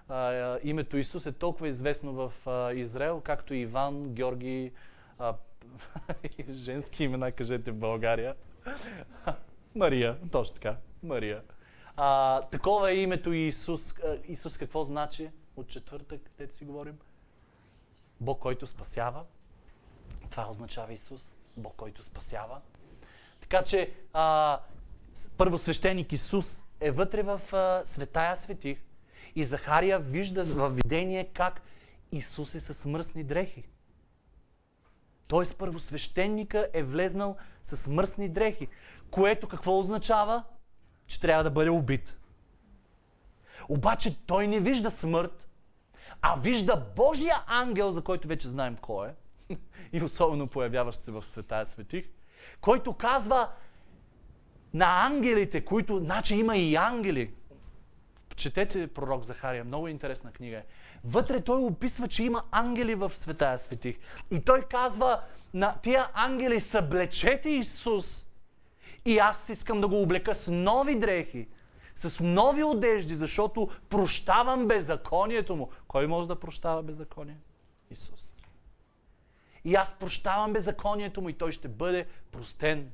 [0.09, 4.71] А, името Исус е толкова известно в а, Израел, както Иван, Георги,
[5.17, 5.33] а,
[6.49, 8.35] женски имена, кажете в България.
[9.75, 11.43] Мария, точно така, Мария.
[11.95, 13.95] А, такова е името Исус.
[14.27, 16.97] Исус какво значи от четвъртък, където си говорим?
[18.21, 19.23] Бог, който спасява.
[20.29, 21.37] Това означава Исус.
[21.57, 22.61] Бог, който спасява.
[23.41, 24.59] Така че а,
[25.37, 28.81] първосвещеник Исус е вътре в а, светая светих
[29.35, 31.61] и Захария вижда в видение как
[32.11, 33.63] Исус е с мръсни дрехи.
[35.29, 38.67] Тоест първосвещеника е влезнал с мръсни дрехи,
[39.11, 40.43] което какво означава?
[41.09, 42.17] че трябва да бъде убит.
[43.69, 45.49] Обаче той не вижда смърт,
[46.21, 49.57] а вижда Божия ангел, за който вече знаем кой е,
[49.93, 52.05] и особено появяващ се в Светая Светих,
[52.61, 53.49] който казва
[54.73, 57.33] на ангелите, които, значи има и ангели.
[58.35, 60.65] Четете пророк Захария, много интересна книга е.
[61.03, 63.97] Вътре той описва, че има ангели в Светая Светих.
[64.31, 65.21] И той казва
[65.53, 68.25] на тия ангели, съблечете Исус
[69.05, 71.47] и аз искам да го облека с нови дрехи,
[71.95, 75.69] с нови одежди, защото прощавам беззаконието му.
[75.87, 77.37] Кой може да прощава беззаконие?
[77.91, 78.29] Исус.
[79.65, 82.91] И аз прощавам беззаконието му и той ще бъде простен.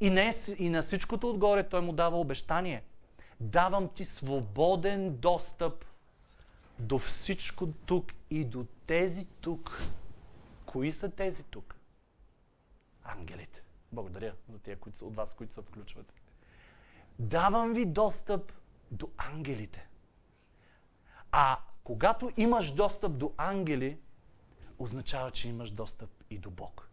[0.00, 2.82] И, не, и на всичкото отгоре той му дава обещание.
[3.40, 5.84] Давам ти свободен достъп
[6.78, 9.78] до всичко тук и до тези тук.
[10.66, 11.74] Кои са тези тук?
[13.04, 13.62] Ангелите.
[13.92, 16.12] Благодаря за тия които, от вас, които се включват.
[17.18, 18.52] давам ви достъп
[18.90, 19.88] до ангелите.
[21.32, 23.98] А когато имаш достъп до ангели,
[24.78, 26.88] означава, че имаш достъп и до Бог.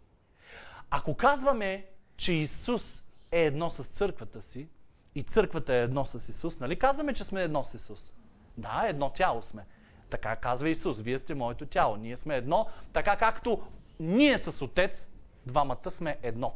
[0.90, 4.68] Ако казваме, че Исус е едно с църквата си
[5.16, 8.14] и църквата е едно с Исус, нали казваме, че сме едно с Исус?
[8.58, 9.66] Да, едно тяло сме.
[10.10, 11.00] Така казва Исус.
[11.00, 11.96] Вие сте моето тяло.
[11.96, 13.68] Ние сме едно, така както
[14.00, 15.10] ние с Отец,
[15.46, 16.54] двамата сме едно.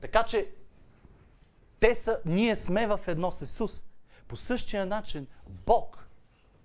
[0.00, 0.48] Така че
[1.80, 3.84] те са, ние сме в едно с Исус.
[4.28, 6.08] По същия начин Бог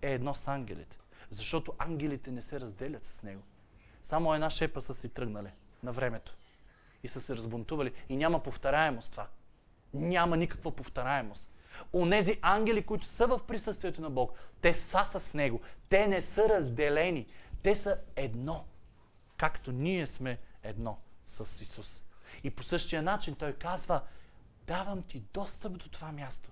[0.01, 0.97] е едно с ангелите.
[1.31, 3.41] Защото ангелите не се разделят с Него.
[4.03, 5.51] Само една шепа са си тръгнали
[5.83, 6.37] на времето.
[7.03, 7.93] И са се разбунтували.
[8.09, 9.27] И няма повторяемост това.
[9.93, 11.51] Няма никаква повторяемост.
[11.93, 15.61] Онези ангели, които са в присъствието на Бог, те са с Него.
[15.89, 17.27] Те не са разделени.
[17.63, 18.65] Те са едно.
[19.37, 22.03] Както ние сме едно с Исус.
[22.43, 24.01] И по същия начин Той казва,
[24.67, 26.49] давам ти достъп до това място.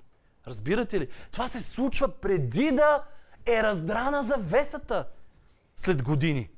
[0.48, 1.10] Разбирате ли?
[1.32, 3.04] Това се случва преди да
[3.46, 5.08] е раздрана завесата
[5.78, 6.50] след години.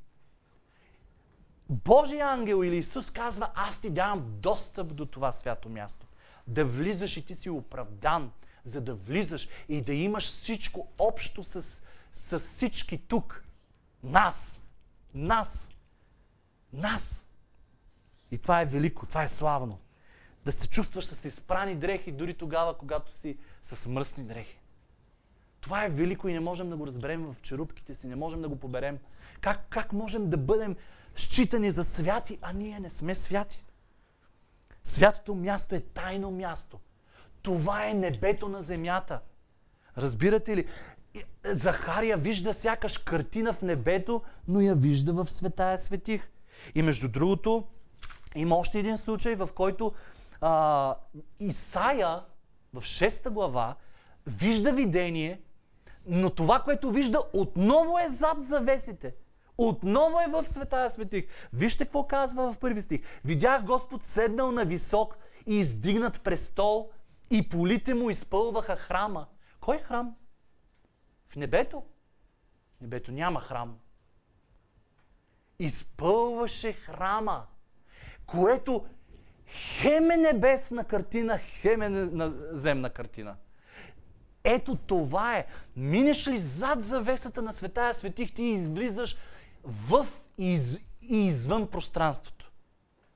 [1.70, 6.08] Божия ангел или Исус казва, аз ти давам достъп до това свято място.
[6.48, 8.32] Да влизаш и ти си оправдан,
[8.66, 11.82] за да влизаш и да имаш всичко общо с,
[12.14, 13.44] с всички тук.
[14.04, 14.66] Нас.
[15.14, 15.70] Нас.
[16.74, 17.28] Нас.
[18.32, 19.80] И това е велико, това е славно.
[20.46, 24.60] Да се чувстваш с изпрани дрехи, дори тогава, когато си с мръсни дрехи.
[25.62, 28.50] Това е велико и не можем да го разберем в черупките си, не можем да
[28.50, 29.00] го поберем.
[29.42, 30.76] Как, как можем да бъдем
[31.16, 33.64] считани за святи, а ние не сме святи?
[34.84, 36.80] Святото място е тайно място.
[37.46, 39.20] Това е небето на земята.
[39.98, 40.68] Разбирате ли?
[41.46, 46.30] Захария вижда сякаш картина в небето, но я вижда в светая светих.
[46.76, 47.68] И между другото,
[48.36, 49.94] има още един случай, в който
[50.42, 50.96] а,
[51.40, 52.22] Исаия
[52.74, 53.76] в 6 глава
[54.28, 55.42] вижда видение,
[56.06, 59.16] но това, което вижда, отново е зад завесите.
[59.58, 61.26] Отново е в светая светих.
[61.54, 63.02] Вижте какво казва в първи стих.
[63.26, 66.90] Видях Господ седнал на висок и издигнат престол
[67.30, 69.28] и полите му изпълваха храма.
[69.60, 70.16] Кой храм?
[71.30, 71.84] В небето.
[72.78, 73.78] В небето няма храм.
[75.60, 77.46] Изпълваше храма,
[78.26, 78.86] което
[79.48, 82.06] хем е небесна картина, хем е
[82.52, 83.36] земна картина.
[84.44, 85.48] Ето това е.
[85.76, 89.18] Минеш ли зад завесата на светая светих, ти излизаш
[89.64, 90.08] в
[90.38, 92.52] из, и извън пространството.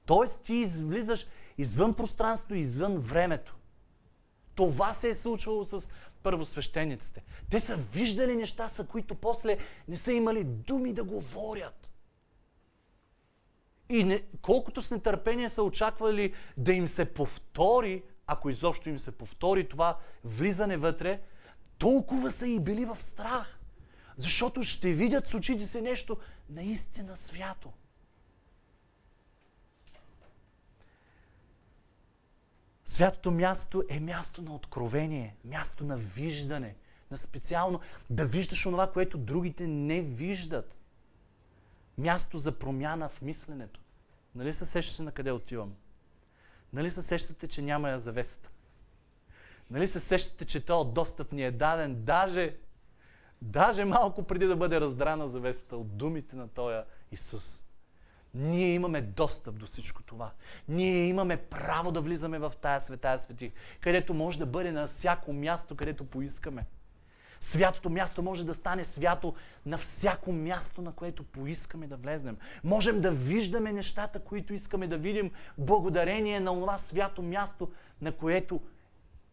[0.05, 3.55] Тоест ти излизаш извън пространството извън времето.
[4.59, 5.91] Това се е случвало с
[6.23, 7.23] първосвещениците.
[7.49, 11.91] Те са виждали неща, са които после не са имали думи да говорят.
[13.89, 19.17] И не, колкото с нетърпение са очаквали да им се повтори, ако изобщо им се
[19.17, 21.21] повтори това влизане вътре,
[21.77, 23.59] толкова са и били в страх.
[24.17, 26.17] Защото ще видят с очите си нещо
[26.49, 27.71] наистина свято.
[32.89, 36.75] Святото място е място на откровение, място на виждане,
[37.11, 40.75] на специално да виждаш онова, което другите не виждат.
[41.97, 43.79] Място за промяна в мисленето.
[44.35, 45.73] Нали се сещате на къде отивам?
[46.73, 48.49] Нали се сещате, че няма я завесата?
[49.69, 52.55] Нали се сещате, че този достъп ни е даден даже,
[53.41, 56.77] даже малко преди да бъде раздрана завесата от думите на този
[57.11, 57.63] Исус?
[58.33, 60.31] Ние имаме достъп до всичко това.
[60.67, 65.33] Ние имаме право да влизаме в тая светая свети, където може да бъде на всяко
[65.33, 66.65] място, където поискаме.
[67.41, 69.33] Святото място може да стане свято
[69.65, 72.37] на всяко място, на което поискаме да влезнем.
[72.63, 78.61] Можем да виждаме нещата, които искаме да видим, благодарение на това свято място, на което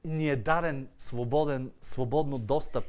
[0.04, 2.84] ни е даден свободен, свободно достъп.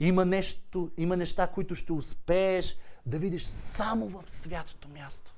[0.00, 2.78] Има, нещо, има неща, които ще успееш
[3.08, 5.34] да видиш само в святото място.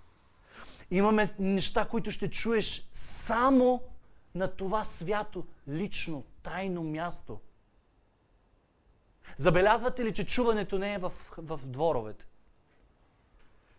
[0.91, 3.83] Имаме неща, които ще чуеш само
[4.35, 7.41] на това свято, лично, тайно място.
[9.37, 12.27] Забелязвате ли, че чуването не е в, в дворовете?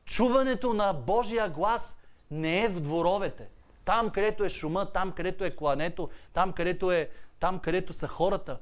[0.05, 1.97] Чуването на Божия глас
[2.31, 3.49] не е в дворовете.
[3.85, 8.59] Там, където е шума, там, където е клането, там, където, е, там, където са хората.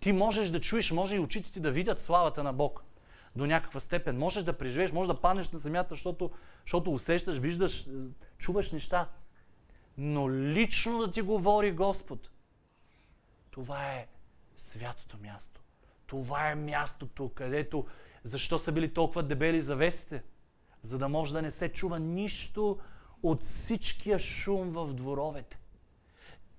[0.00, 2.84] Ти можеш да чуеш, може и очите ти да видят славата на Бог
[3.36, 4.18] до някаква степен.
[4.18, 6.30] Можеш да преживееш, можеш да паднеш на земята, защото,
[6.62, 7.88] защото усещаш, виждаш,
[8.38, 9.08] чуваш неща.
[9.98, 12.30] Но лично да ти говори Господ,
[13.50, 14.06] това е
[14.56, 15.60] святото място.
[16.06, 17.86] Това е мястото, където...
[18.24, 20.22] Защо са били толкова дебели завесите?
[20.82, 22.78] За да може да не се чува нищо
[23.22, 25.58] от всичкия шум в дворовете.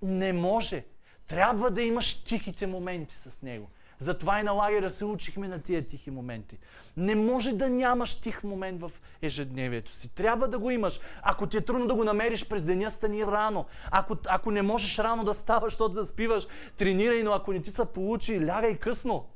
[0.02, 0.84] Не може.
[1.26, 3.70] Трябва да имаш тихите моменти с Него.
[4.00, 6.58] Затова и на лагера се учихме на тия тихи моменти.
[6.96, 8.90] Не може да нямаш тих момент в
[9.22, 10.14] ежедневието си.
[10.14, 11.00] Трябва да го имаш.
[11.22, 13.64] Ако ти е трудно да го намериш през деня, стани рано.
[13.90, 17.84] Ако, ако не можеш рано да ставаш, защото заспиваш, тренирай, но ако не ти се
[17.84, 19.26] получи, лягай късно.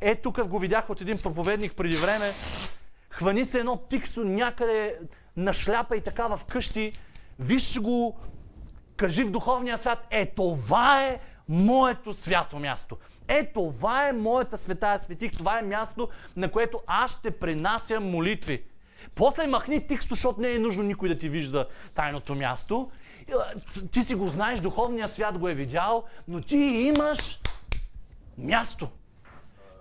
[0.00, 2.30] Е, тук го видях от един проповедник преди време.
[3.10, 4.98] Хвани се едно тиксо някъде
[5.36, 6.92] на шляпа и така в къщи.
[7.38, 8.18] Виж го,
[8.96, 12.96] кажи в духовния свят, е това е моето свято място.
[13.28, 18.64] Е, това е моята светая светих, това е място, на което аз ще пренася молитви.
[19.14, 22.90] После махни тиксто, защото не е нужно никой да ти вижда тайното място.
[23.90, 27.40] Ти си го знаеш, духовният свят го е видял, но ти имаш
[28.38, 28.88] място.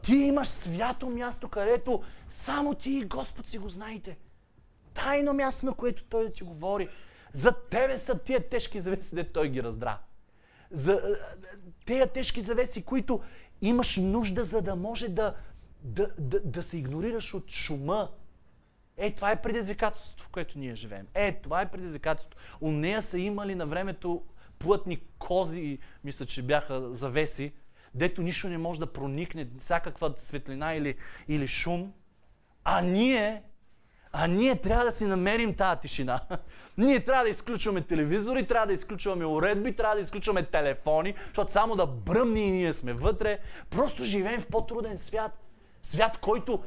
[0.04, 4.18] Ти имаш свято място, където само ти и Господ си го знаете.
[4.94, 6.90] Тайно място, на което Той да ти говори.
[7.34, 9.98] За тебе са тия тежки завеси, де Той ги раздра.
[10.74, 11.18] За
[11.86, 13.22] тези тежки завеси, които
[13.62, 15.36] имаш нужда, за да може да,
[15.84, 18.12] да, да, да се игнорираш от шума.
[18.98, 21.08] Е, това е предизвикателството, в което ние живеем.
[21.14, 22.38] Е, това е предизвикателството.
[22.62, 24.24] У нея са имали на времето
[24.60, 27.54] плътни кози, мисля, че бяха завеси,
[27.96, 30.96] дето нищо не може да проникне, всякаква светлина или,
[31.28, 31.94] или шум.
[32.64, 33.44] А ние,
[34.14, 36.20] а ние трябва да си намерим тази тишина.
[36.78, 41.76] Ние трябва да изключваме телевизори, трябва да изключваме уредби, трябва да изключваме телефони, защото само
[41.76, 43.40] да бръмни и ние сме вътре.
[43.70, 45.32] Просто живеем в по-труден свят.
[45.84, 46.64] Свят, който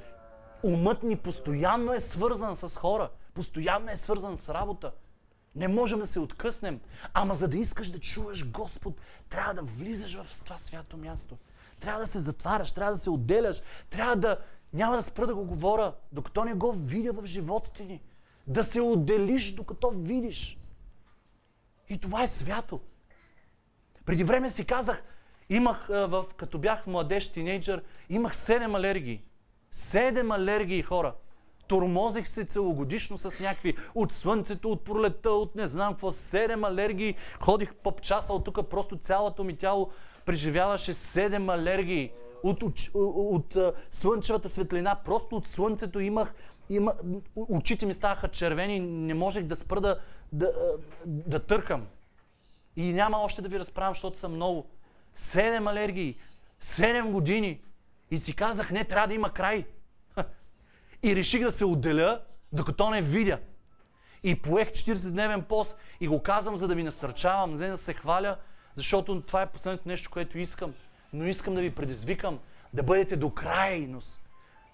[0.63, 4.93] умът ни постоянно е свързан с хора, постоянно е свързан с работа.
[5.55, 6.81] Не можем да се откъснем.
[7.15, 8.95] Ама за да искаш да чуваш Господ,
[9.29, 11.37] трябва да влизаш в това свято място.
[11.81, 14.39] Трябва да се затваряш, трябва да се отделяш, трябва да...
[14.77, 18.03] Няма да спра да го говоря, докато не го видя в живота ти ни.
[18.47, 20.59] Да се отделиш, докато видиш.
[21.89, 22.81] И това е свято.
[24.05, 25.03] Преди време си казах,
[25.49, 29.23] имах, в, като бях младеж, тинейджър, имах седем алергии.
[29.71, 31.15] Седем алергии, хора.
[31.67, 37.17] Тормозих се целогодишно с някакви от слънцето, от пролета, от не знам какво, седем алергии.
[37.41, 39.91] Ходих по часа от тук, просто цялото ми тяло
[40.25, 42.13] преживяваше седем алергии.
[42.43, 43.57] От, от, от,
[43.91, 46.35] слънчевата светлина, просто от слънцето имах,
[46.71, 46.95] има,
[47.37, 50.01] очите ми ставаха червени, не можех да спра да,
[50.33, 50.53] да,
[51.05, 51.87] да търкам.
[52.77, 54.67] И няма още да ви разправям, защото съм много.
[55.15, 56.17] Седем алергии,
[56.61, 57.61] седем години.
[58.11, 59.65] И си казах, не, трябва да има край.
[61.03, 62.21] И реших да се отделя,
[62.53, 63.39] докато не видя.
[64.23, 68.37] И поех 40-дневен пост и го казвам, за да ви насърчавам, не да се хваля,
[68.75, 70.75] защото това е последното нещо, което искам.
[71.13, 72.39] Но искам да ви предизвикам
[72.73, 74.21] да бъдете до крайност.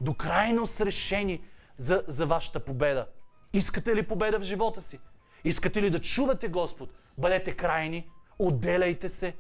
[0.01, 1.41] До крайност решени
[1.77, 3.07] за, за вашата победа.
[3.53, 4.99] Искате ли победа в живота си?
[5.45, 6.91] Искате ли да чувате Господ?
[7.19, 9.35] Бъдете крайни, отделяйте се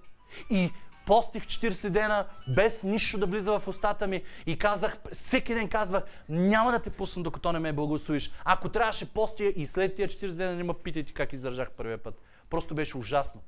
[0.50, 0.70] и
[1.06, 6.04] постих 40 дена, без нищо да влиза в устата ми и казах, всеки ден казвах,
[6.28, 8.32] няма да те пусна докато не ме благословиш.
[8.44, 12.22] Ако трябваше постия и след тия 40 дена, не ме питайте как издържах първия път.
[12.50, 13.40] Просто беше ужасно.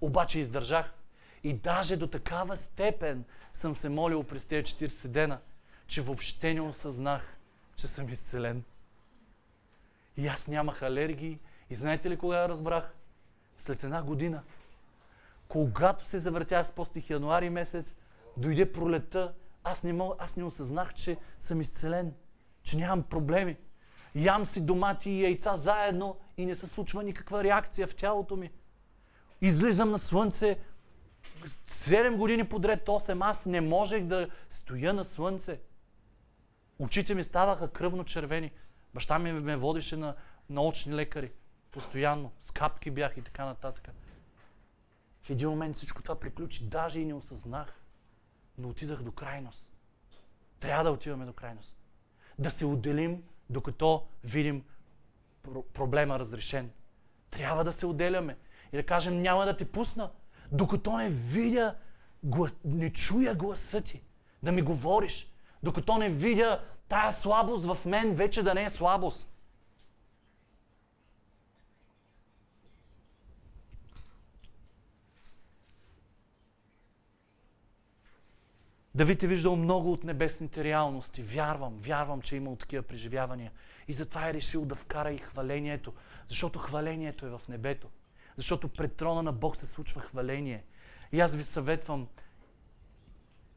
[0.00, 0.94] Обаче издържах.
[1.44, 5.40] И даже до такава степен съм се молил през тези 40 дена,
[5.86, 7.36] че въобще не осъзнах,
[7.76, 8.64] че съм изцелен.
[10.16, 11.38] И аз нямах алергии.
[11.70, 12.94] И знаете ли кога я разбрах?
[13.58, 14.42] След една година–
[15.54, 17.94] когато се завъртях с постих януари месец,
[18.36, 19.32] дойде пролета,
[19.64, 22.14] аз не, мог, аз не осъзнах, че съм изцелен,
[22.62, 23.56] че нямам проблеми.
[24.14, 28.50] Ям си домати и яйца заедно и не се случва никаква реакция в тялото ми.
[29.40, 30.58] Излизам на слънце,
[31.46, 35.60] 7 години подред, 8, аз не можех да стоя на слънце.
[36.78, 38.52] Очите ми ставаха кръвно червени.
[38.94, 40.14] Баща ми ме водеше на
[40.50, 41.32] научни лекари.
[41.70, 42.32] Постоянно.
[42.42, 43.90] С капки бях и така нататък.
[45.22, 47.80] В един момент всичко това приключи, даже и не осъзнах,
[48.58, 49.70] но отидах до крайност.
[50.60, 51.76] Трябва да отиваме до крайност.
[52.38, 54.64] Да се отделим, докато видим
[55.74, 56.70] проблема разрешен.
[57.30, 58.36] Трябва да се отделяме
[58.72, 60.10] и да кажем, няма да те пусна,
[60.52, 61.74] докато не видя,
[62.64, 64.02] не чуя гласа ти,
[64.42, 65.32] да ми говориш,
[65.62, 69.30] докато не видя тая слабост в мен вече да не е слабост.
[78.94, 81.22] Давид е виждал много от небесните реалности.
[81.22, 83.52] Вярвам, вярвам, че е имал такива преживявания.
[83.88, 85.92] И затова е решил да вкара и хвалението.
[86.28, 87.88] Защото хвалението е в небето.
[88.36, 90.64] Защото пред трона на Бог се случва хваление.
[91.12, 92.08] И аз ви съветвам,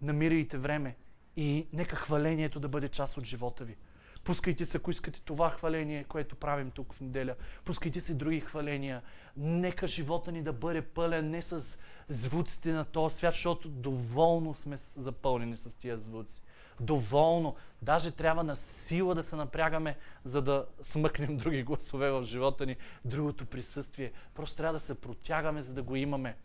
[0.02, 0.96] намирайте време
[1.36, 3.76] и нека хвалението да бъде част от живота ви.
[4.24, 7.36] Пускайте се, ако искате това хваление, което правим тук в неделя.
[7.66, 9.02] Пускайте се други хваления.
[9.38, 14.78] Нека живота ни да бъде пълен не с звуците на този свят, защото доволно сме
[14.78, 16.42] запълнени с тия звуци.
[16.80, 17.56] Доволно.
[17.82, 22.76] Даже трябва на сила да се напрягаме, за да смъкнем други гласове в живота ни,
[23.06, 24.12] другото присъствие.
[24.36, 26.38] Просто трябва да се протягаме, за да го имаме.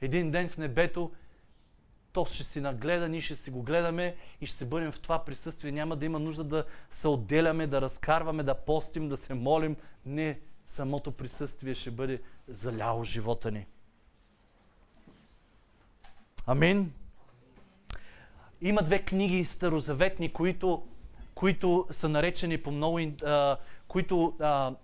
[0.00, 1.12] Един ден в небето
[2.12, 5.24] то ще си нагледа, ние ще си го гледаме и ще се бъдем в това
[5.24, 5.72] присъствие.
[5.72, 9.76] Няма да има нужда да се отделяме, да разкарваме, да постим, да се молим.
[10.06, 13.66] Не, самото присъствие ще бъде заляло живота ни.
[16.46, 16.92] Амин.
[18.60, 20.86] Има две книги старозаветни, които,
[21.34, 23.56] които са наречени по много, а,
[23.88, 24.74] които а,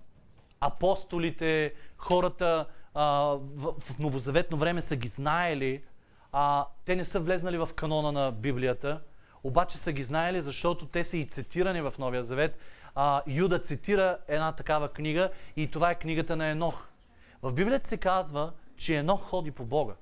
[0.60, 3.04] апостолите, хората а,
[3.54, 5.82] в, в новозаветно време са ги знаели,
[6.32, 9.00] а, те не са влезнали в канона на Библията,
[9.44, 12.58] обаче са ги знаели, защото те са и цитирани в Новия Завет.
[12.94, 16.86] А, Юда цитира една такава книга и това е книгата на Енох.
[17.42, 19.94] В Библията се казва, че Енох ходи по Бога.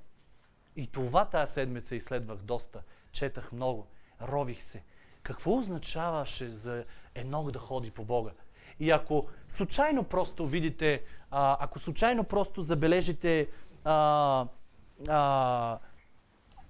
[0.77, 2.83] И това тази седмица изследвах доста.
[3.13, 3.87] Четах много.
[4.23, 4.83] Рових се.
[5.23, 6.85] Какво означаваше за
[7.15, 8.31] Енох да ходи по Бога?
[8.81, 13.49] И ако случайно просто видите, а, ако случайно просто забележите
[13.85, 14.47] а,
[15.09, 15.79] а,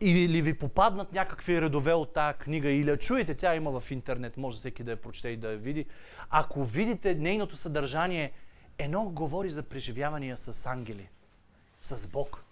[0.00, 4.36] или ви попаднат някакви редове от тази книга, или я чуете, тя има в интернет,
[4.36, 5.86] може всеки да я прочете и да я види.
[6.30, 8.32] Ако видите нейното съдържание,
[8.78, 11.08] едно говори за преживявания с ангели,
[11.82, 12.44] с Бог.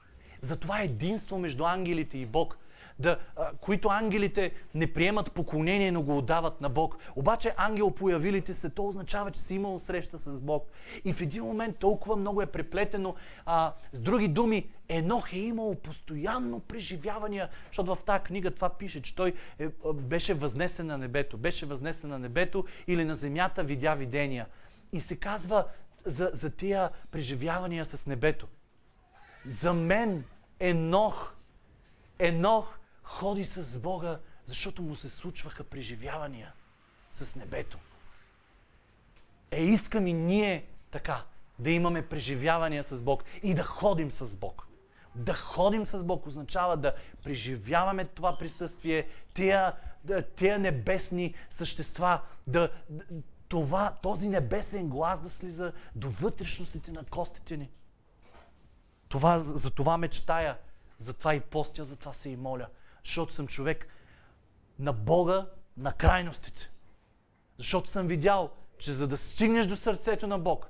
[0.43, 2.59] За това единство между ангелите и Бог–
[3.01, 6.97] да, а, които ангелите не приемат поклонение, но го отдават на Бог.
[7.17, 10.69] Обаче ангел появилите се, то означава, че си имал среща с Бог.
[11.05, 13.15] И в един момент толкова много е преплетено.
[13.47, 19.03] А, с други думи, Енох е имал постоянно преживявания, защото в тази книга това пише,
[19.03, 21.37] че той е, беше възнесен на небето.
[21.37, 24.47] Беше възнесен на небето или на земята видя видения.
[24.93, 25.65] И се казва
[26.05, 28.47] за, за тия преживявания с небето.
[29.47, 30.25] За мен
[30.61, 31.33] Енох,
[32.19, 32.80] Енох
[33.11, 36.53] ходи с Бога, защото му се случваха преживявания
[37.11, 37.79] с небето.
[39.51, 41.25] Е, искам и ние така
[41.59, 44.67] да имаме преживявания с Бог и да ходим с Бог.
[45.15, 46.95] Да ходим с Бог означава да
[47.25, 49.73] преживяваме това присъствие, тия,
[50.37, 52.71] тия небесни същества, да,
[53.49, 57.71] това, този небесен глас да слиза до вътрешностите на костите ни.
[59.09, 60.59] Това, за това мечтая,
[60.99, 62.67] за това и постя, за това се и моля–
[63.05, 63.89] защото съм човек
[64.79, 65.47] на Бога,
[65.77, 66.71] на крайностите.
[67.59, 70.67] Защото съм видял, че за да стигнеш до сърцето на Бог,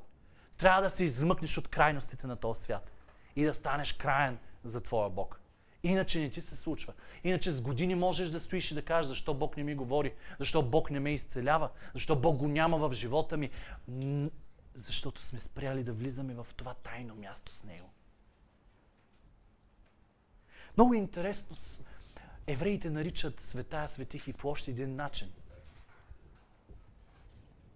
[0.57, 2.93] трябва да се измъкнеш от крайностите на този свят
[3.37, 5.41] и да станеш краен за твоя Бог.
[5.83, 6.93] Иначе не ти се случва.
[7.24, 10.62] Иначе с години можеш да стоиш и да кажеш защо Бог не ми говори, защо
[10.62, 13.51] Бог не ме изцелява, защо Бог го няма в живота ми.
[14.74, 17.91] Защото сме спряли да влизаме в това тайно място с Него.
[20.76, 21.57] Много интересно
[22.51, 25.32] Евреите наричат светая светих и площ един начин.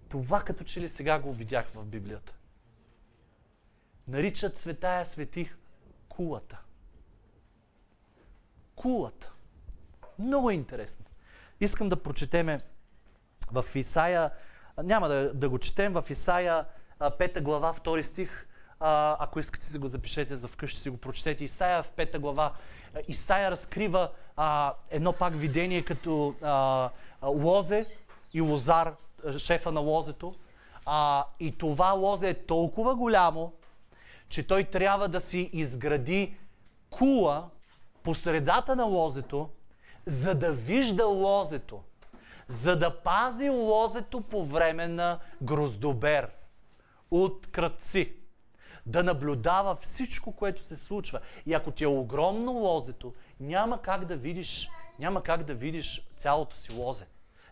[0.08, 2.34] Това като че ли сега го видях в Библията.
[4.08, 5.56] Наричат светая светих
[6.08, 6.58] кулата.
[8.76, 9.32] Кулата.
[10.18, 11.04] Много е интересно.
[11.60, 12.60] Искам да прочетеме
[13.52, 14.30] в Исаия,
[14.82, 16.66] няма да, да го четем, в Исаия
[17.00, 18.46] 5 глава, 2 стих,
[18.80, 21.44] ако искате си го запишете за вкъщи, си го прочетете.
[21.44, 22.54] Исаия в 5 глава.
[23.08, 26.90] Исаия разкрива а, едно пак видение като а,
[27.22, 27.86] лозе
[28.34, 28.94] и лозар,
[29.38, 30.34] шефа на лозето.
[30.86, 33.52] А, и това лозе е толкова голямо,
[34.28, 36.36] че той трябва да си изгради
[36.90, 37.48] кула
[38.02, 39.48] по средата на лозето,
[40.06, 41.80] за да вижда лозето,
[42.48, 46.30] за да пази лозето по време на гроздобер
[47.10, 48.12] от кръци
[48.86, 51.20] да наблюдава всичко, което се случва.
[51.46, 54.68] И ако ти е огромно лозето, няма как да видиш,
[54.98, 57.06] няма как да видиш цялото си лозе.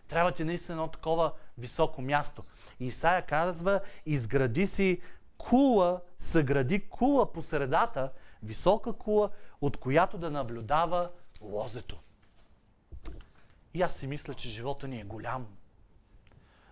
[0.07, 2.43] Трябва ти наистина едно такова високо място.
[2.79, 5.01] И Исаия казва, изгради си
[5.37, 8.11] кула, съгради кула по средата,
[8.43, 9.29] висока кула,
[9.61, 11.09] от която да наблюдава
[11.41, 11.99] лозето.
[13.73, 15.47] И аз си мисля, че живота ни е голям.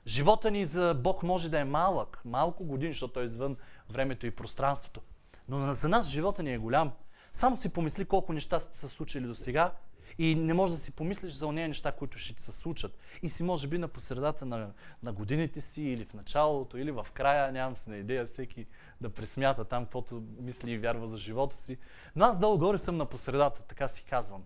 [0.08, 3.58] Живота ни за Бог може да е малък, малко години, защото той е извън
[3.92, 5.02] времето и пространството.
[5.48, 6.92] Но за нас живота ни е голям.
[7.34, 9.74] Само си помисли колко неща сте се случили до сега
[10.18, 12.98] и не можеш да си помислиш за ония неща, които ще ти се случат.
[13.22, 14.74] И си може би на посредата на,
[15.04, 18.68] на годините си или в началото, или в края, нямам се на идея всеки
[19.02, 21.78] да пресмята там, каквото мисли и вярва за живота си.
[22.16, 24.44] Но аз долу-горе съм на посредата, така си казвам.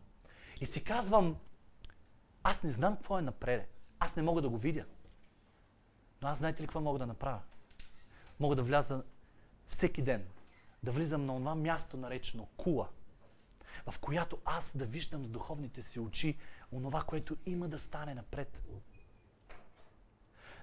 [0.61, 1.35] И си казвам,
[2.43, 3.69] аз не знам какво е напред.
[3.99, 4.85] Аз не мога да го видя.
[6.21, 7.39] Но аз знаете ли какво мога да направя?
[8.39, 9.03] Мога да вляза
[9.69, 10.25] всеки ден,
[10.83, 12.87] да влизам на това място наречено кула,
[13.91, 16.37] в която аз да виждам с духовните си очи
[16.71, 18.61] онова, което има да стане напред.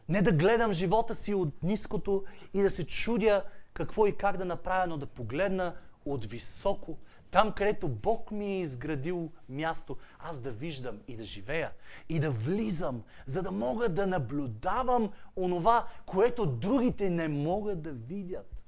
[0.09, 2.25] Не да гледам живота си от ниското
[2.55, 3.45] и да се чудя
[3.75, 6.99] какво и как да направя, но да погледна от високо,
[7.31, 11.73] там където Бог ми е изградил място, аз да виждам и да живея
[12.09, 18.62] и да влизам, за да мога да наблюдавам онова, което другите не могат да видят.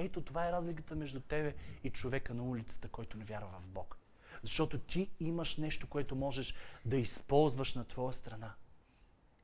[0.00, 3.98] Ето това е разликата между тебе и човека на улицата, който не вярва в Бог.
[4.42, 8.54] Защото ти имаш нещо, което можеш да използваш на твоя страна.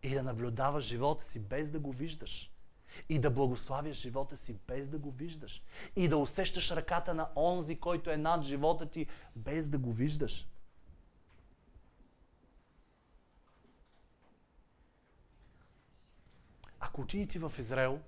[0.03, 2.51] И да наблюдаваш живота си без да го виждаш.
[3.09, 5.63] И да благославяш живота си без да го виждаш.
[5.97, 10.49] И да усещаш ръката на онзи, който е над живота ти, без да го виждаш.
[16.81, 18.01] Ако отидете в Израел,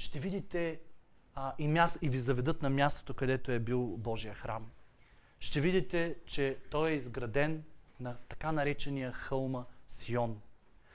[0.00, 0.80] ще видите
[1.34, 4.70] а, и, място, и ви заведат на мястото, където е бил Божия храм.
[5.40, 7.64] Ще видите, че той е изграден
[8.00, 10.40] на така наречения хълма Сион.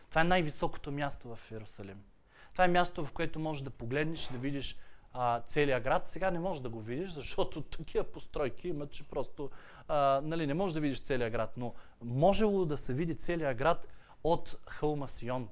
[0.09, 2.03] Това е най-високото място в Иерусалим.
[2.51, 4.77] Това е място, в което можеш да погледнеш и да видиш
[5.13, 6.09] а, целият град.
[6.09, 9.51] Сега не можеш да го видиш, защото такива постройки имат, че просто
[9.87, 11.57] а, нали, не можеш да видиш целият град.
[11.57, 13.87] Но можело да се види целият град
[14.23, 15.49] от хълма Сион.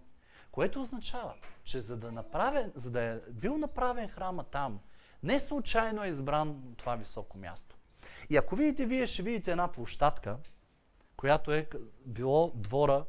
[0.53, 1.33] Което означава,
[1.63, 4.79] че за да, направен, за да е бил направен храма там,
[5.23, 7.75] не случайно е избран това високо място.
[8.29, 10.37] И ако видите, вие ще видите една площадка,
[11.17, 11.69] която е
[12.05, 13.05] било двора,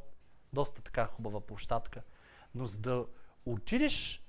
[0.53, 2.01] доста така хубава площадка,
[2.55, 3.05] но за да
[3.45, 4.25] отидеш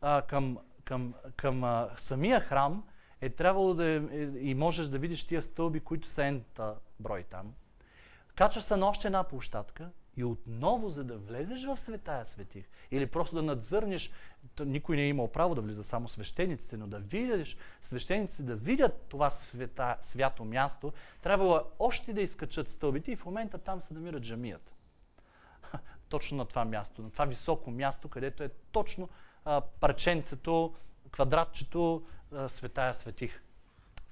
[0.00, 2.88] а, към, към, към а, самия храм,
[3.20, 3.96] е трябвало да е,
[4.38, 7.54] и можеш да видиш тия стълби, които са ента брой там.
[8.34, 9.90] Качва се на още една площадка
[10.20, 14.12] и отново, за да влезеш в светая светих, или просто да надзърнеш,
[14.60, 19.06] никой не е имал право да влиза, само свещениците, но да видиш свещениците, да видят
[19.08, 20.92] това света, свято място,
[21.22, 24.74] трябвало още да изкачат стълбите и в момента там се намира джамият.
[26.08, 29.08] Точно на това място, на това високо място, където е точно
[29.44, 30.74] а, парченцето,
[31.10, 33.42] квадратчето, а, светая светих.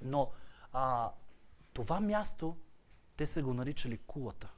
[0.03, 0.31] Но
[0.73, 1.11] а,
[1.73, 2.57] това място,
[3.17, 4.49] те са го наричали кулата.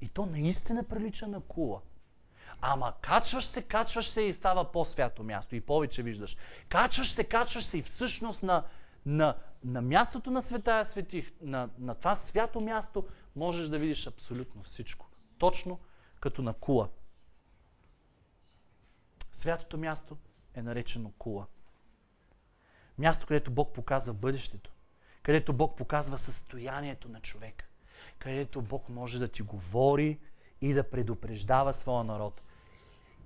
[0.00, 1.80] И то наистина прилича на кула.
[2.60, 6.36] Ама качваш се, качваш се и става по-свято място и повече виждаш.
[6.68, 8.64] Качваш се, качваш се и всъщност на,
[9.06, 14.62] на, на мястото на светая светих, на, на това свято място можеш да видиш абсолютно
[14.62, 15.08] всичко.
[15.38, 15.78] Точно
[16.20, 16.88] като на кула.
[19.32, 20.16] Святото място
[20.54, 21.46] е наречено кула.
[22.98, 24.72] Място, където Бог показва бъдещето.
[25.22, 27.69] Където Бог показва състоянието на човека
[28.20, 30.20] където Бог може да ти говори
[30.60, 32.42] и да предупреждава своя народ.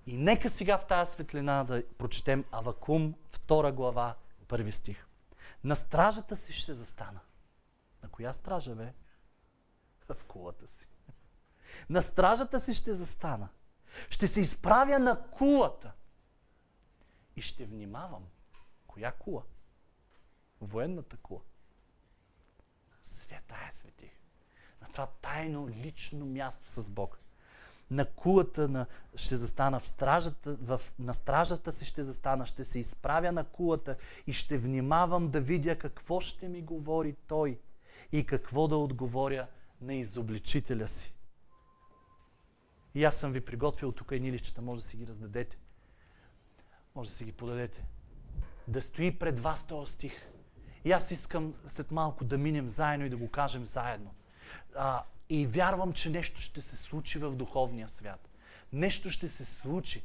[0.06, 4.16] И нека сега в тази светлина да прочетем Авакум, 2 глава,
[4.48, 5.06] първи стих.
[5.64, 7.20] На стражата си ще застана.
[8.02, 8.92] На коя стража, бе?
[10.08, 10.86] В кулата си.
[11.90, 13.48] На стражата си ще застана.
[14.10, 15.92] Ще се изправя на кулата.
[17.36, 18.24] И ще внимавам.
[18.86, 19.42] Коя кула?
[20.60, 21.40] Военната кула.
[23.04, 23.74] Света е
[24.84, 27.18] светих това тайно лично място с Бог.
[27.90, 32.78] На кулата на, ще застана, в стражата, в, на стражата си ще застана, ще се
[32.78, 37.58] изправя на кулата и ще внимавам да видя какво ще ми говори Той
[38.12, 39.46] и какво да отговоря
[39.80, 41.14] на изобличителя си.
[42.94, 45.58] И аз съм ви приготвил тук едни лищата, може да си ги раздадете.
[46.94, 47.84] Може да си ги подадете.
[48.68, 50.12] Да стои пред вас този стих.
[50.84, 54.14] И аз искам след малко да минем заедно и да го кажем заедно.
[54.76, 58.28] А, и вярвам, че нещо ще се случи в духовния свят.
[58.72, 60.02] Нещо ще се случи.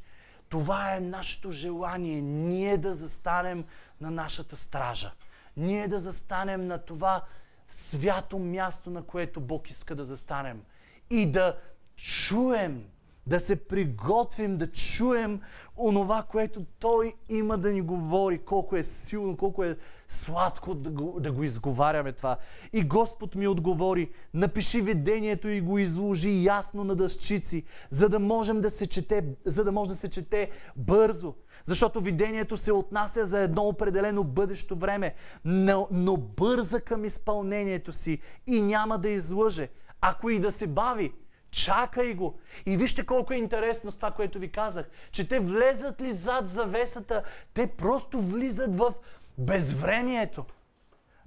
[0.48, 2.20] Това е нашето желание.
[2.20, 3.64] Ние да застанем
[4.00, 5.12] на нашата стража.
[5.56, 7.24] Ние да застанем на това
[7.68, 10.62] свято място, на което Бог иска да застанем.
[11.10, 11.58] И да
[11.96, 12.84] чуем,
[13.30, 15.40] да се приготвим, да чуем
[15.76, 19.76] онова, което Той има да ни говори, колко е силно, колко е
[20.08, 22.36] сладко да го, да го изговаряме това.
[22.72, 28.60] И Господ ми отговори, напиши видението и го изложи ясно на дъщици, за да, можем
[28.60, 31.34] да се чете, за да може да се чете бързо.
[31.64, 35.14] Защото видението се отнася за едно определено бъдещо време,
[35.44, 39.68] но, но бърза към изпълнението си и няма да излъже.
[40.00, 41.12] Ако и да се бави,
[41.50, 42.38] Чакай го.
[42.66, 46.48] И вижте колко е интересно с това, което ви казах, че те влезат ли зад
[46.48, 47.22] завесата,
[47.54, 48.94] те просто влизат в
[49.38, 50.44] безвремието.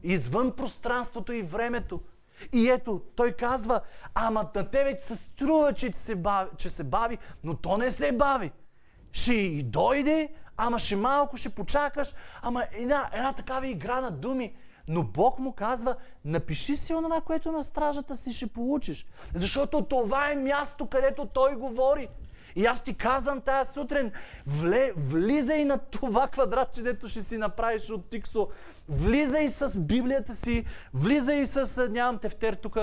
[0.03, 2.01] Извън пространството и времето.
[2.53, 3.82] И ето, той казва,
[4.15, 8.11] ама на тебе се струва, че се, бави, че се бави, но то не се
[8.11, 8.51] бави.
[9.11, 14.55] Ще и дойде, ама ще малко, ще почакаш, ама една, една такава игра на думи.
[14.88, 19.05] Но Бог му казва, напиши си онова, което на стражата си ще получиш.
[19.34, 22.07] Защото това е място, където той говори.
[22.55, 24.11] И аз ти казвам тая сутрин,
[24.47, 28.47] вле, влизай на това квадратче, дето ще си направиш от Тиксо.
[28.89, 32.77] Влизай с Библията си, влизай с, нямам тефтер тук,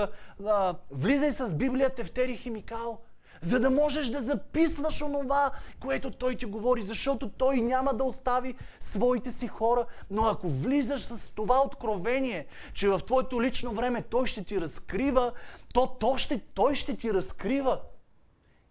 [0.91, 2.99] влизай с Библия, тефтер и химикал
[3.41, 8.55] за да можеш да записваш онова, което Той ти говори, защото Той няма да остави
[8.79, 9.85] своите си хора.
[10.09, 15.31] Но ако влизаш с това откровение, че в твоето лично време Той ще ти разкрива,
[15.73, 17.79] то, то ще, Той ще ти разкрива.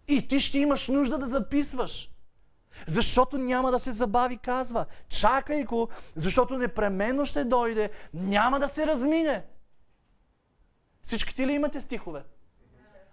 [0.07, 2.11] И ти ще имаш нужда да записваш.
[2.87, 4.85] Защото няма да се забави, казва.
[5.09, 9.45] Чакай го, защото непременно ще дойде, няма да се размине.
[11.01, 12.23] Всички ти ли имате стихове?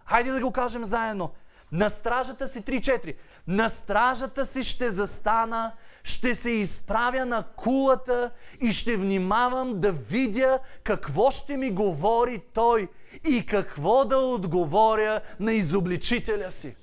[0.07, 1.31] Хайде да го кажем заедно.
[1.73, 3.15] На стражата си 3-4.
[3.49, 5.73] На стражата си ще застана,
[6.05, 12.89] ще се изправя на кулата и ще внимавам да видя какво ще ми говори той
[13.29, 16.77] и какво да отговоря на изобличителя си.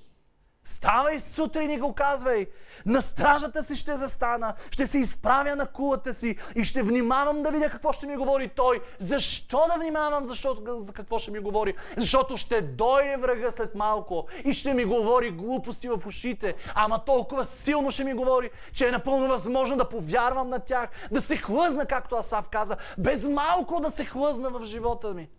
[0.65, 2.47] Ставай сутрин и го казвай.
[2.85, 7.51] На стражата си ще застана, ще се изправя на кулата си и ще внимавам да
[7.51, 8.81] видя какво ще ми говори той.
[8.99, 11.75] Защо да внимавам защото, за какво ще ми говори?
[11.97, 16.55] Защото ще дойде врага след малко и ще ми говори глупости в ушите.
[16.75, 21.21] Ама толкова силно ще ми говори, че е напълно възможно да повярвам на тях, да
[21.21, 25.29] се хлъзна, както Асав каза, без малко да се хлъзна в живота ми.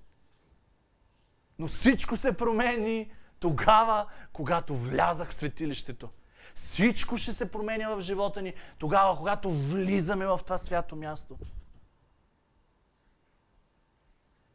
[1.58, 3.10] Но всичко се промени
[3.46, 6.10] тогава, когато влязах в светилището.
[6.54, 11.38] Всичко ще се променя в живота ни тогава, когато влизаме в това свято място.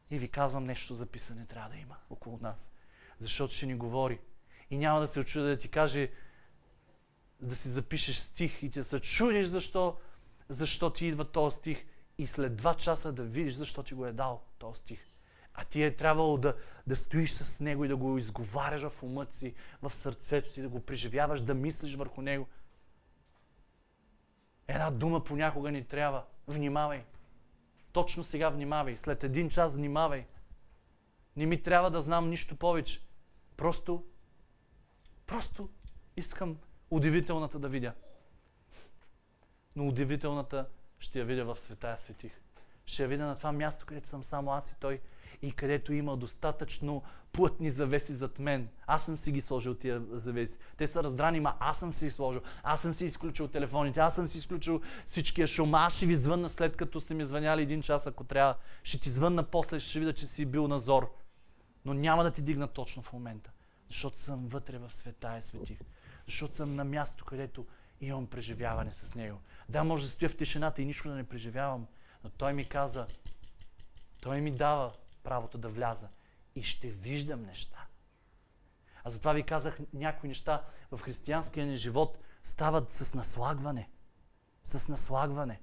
[0.10, 2.72] И ви казвам нещо записане трябва да има около нас.
[3.20, 4.20] Защото ще ни говори.
[4.70, 6.12] И няма да се очуда да ти каже
[7.40, 9.98] да си запишеш стих и да се чудиш защо,
[10.50, 11.86] защо ти идва този стих
[12.18, 15.11] и след два часа да видиш защо ти го е дал този стих.
[15.54, 16.56] А ти е трябвало да,
[16.88, 20.70] да стоиш с него и да го изговаряш в умът си, в сърцето ти, да
[20.70, 22.48] го преживяваш, да мислиш върху него.
[24.68, 26.26] Една дума понякога ни трябва.
[26.48, 27.04] Внимавай.
[27.92, 28.98] Точно сега внимавай.
[28.98, 30.26] След един час внимавай.
[31.36, 33.02] Не ми трябва да знам нищо повече.
[33.58, 34.06] Просто,
[35.26, 35.70] просто
[36.18, 36.58] искам
[36.90, 37.94] удивителната да видя.
[39.76, 42.42] Но удивителната ще я видя в света я светих.
[42.86, 45.02] Ще я видя на това място, където съм само аз и той
[45.42, 48.70] и където има достатъчно плътни завеси зад мен.
[48.88, 50.58] Аз съм си ги сложил тия завеси.
[50.78, 52.42] Те са раздрани, ма аз съм си ги сложил.
[52.64, 55.76] Аз съм си изключил телефоните, аз съм си изключил всичкия шум.
[55.76, 58.56] Аз ще ви звънна след като сте ми звъняли един час, ако трябва.
[58.84, 61.14] Ще ти звънна после, ще видя, че си бил назор.
[61.86, 63.52] Но няма да ти дигна точно в момента.
[63.88, 65.80] Защото съм вътре в света и светих.
[66.26, 67.66] Защото съм на място, където
[68.02, 69.40] имам преживяване с Него.
[69.70, 71.88] Да, може да стоя в тишината и нищо да не преживявам,
[72.24, 73.08] но Той ми каза,
[74.22, 74.92] Той ми дава
[75.24, 76.08] правото да вляза
[76.56, 77.88] и ще виждам неща.
[79.04, 83.90] А затова ви казах, някои неща в християнския ни живот стават с наслагване.
[84.64, 85.62] С наслагване.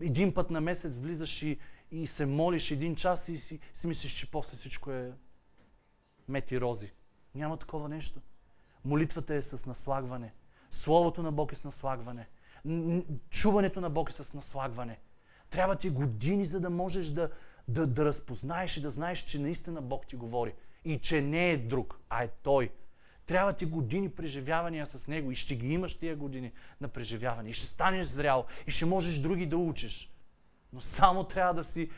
[0.00, 1.58] Един път на месец влизаш и,
[1.90, 5.12] и се молиш един час и си, си мислиш, че после всичко е
[6.28, 6.92] мети рози.
[7.34, 8.20] Няма такова нещо.
[8.84, 10.32] Молитвата е с наслагване.
[10.70, 12.28] Словото на Бог е с наслагване.
[13.30, 15.00] Чуването на Бог е с наслагване.
[15.50, 17.30] Трябва ти години, за да можеш да,
[17.68, 20.54] да, да разпознаеш и да знаеш, че наистина Бог ти говори.
[20.84, 22.70] И че не е друг, а е Той.
[23.26, 27.50] Трябва ти години преживявания с Него и ще ги имаш тия години на преживяване.
[27.50, 30.10] И ще станеш зрял и ще можеш други да учиш.
[30.72, 31.90] Но само трябва да си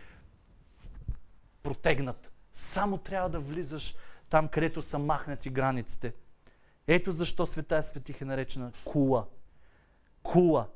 [1.63, 2.33] протегнат.
[2.53, 3.95] Само трябва да влизаш
[4.31, 6.13] там, където са махнати границите.
[6.87, 9.27] Ето защо света светих е наречена кула.
[10.23, 10.69] Кула.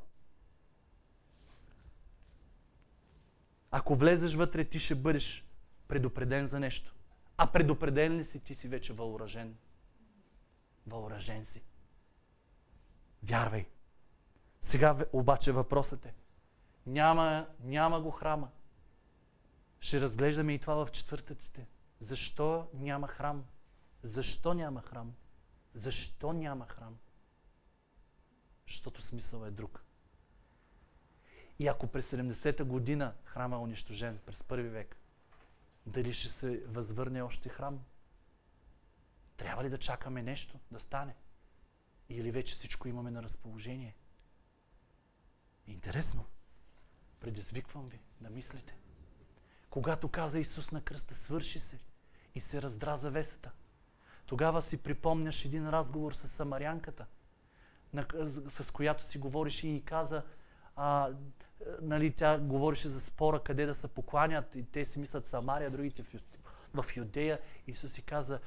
[3.70, 5.44] Ако влезеш вътре, ти ще бъдеш
[5.88, 6.94] предупреден за нещо.
[7.36, 9.56] А предупреден ли си, ти си вече въоръжен.
[10.86, 11.62] Въоръжен си.
[13.22, 13.66] Вярвай.
[14.60, 16.14] Сега обаче въпросът е.
[16.86, 18.50] Няма, няма го храма.
[19.80, 21.66] Ще разглеждаме и това в четвъртъците.
[22.00, 23.44] Защо няма храм?
[24.02, 25.14] Защо няма храм?
[25.74, 26.98] Защо няма храм?
[28.68, 29.84] Защото смисъл е друг.
[31.60, 34.96] И ако през 70-та година храма е унищожен, през първи век,
[35.86, 37.80] дали ще се възвърне още храм?
[39.36, 41.14] Трябва ли да чакаме нещо да стане?
[42.08, 43.94] Или вече всичко имаме на разположение?
[45.66, 46.24] Интересно.
[47.20, 48.76] Предизвиквам ви да мислите.
[49.70, 51.78] Когато каза Исус на кръста, свърши се
[52.34, 53.50] и се раздра завесата.
[54.26, 57.06] Тогава си припомняш един разговор с самарянката,
[58.48, 60.22] с която си говориш и каза,
[60.76, 61.10] а,
[61.80, 66.04] нали, тя говореше за спора къде да се покланят и те си мислят Самария, другите
[66.74, 67.40] в, Юдея.
[67.66, 68.40] Исус си каза,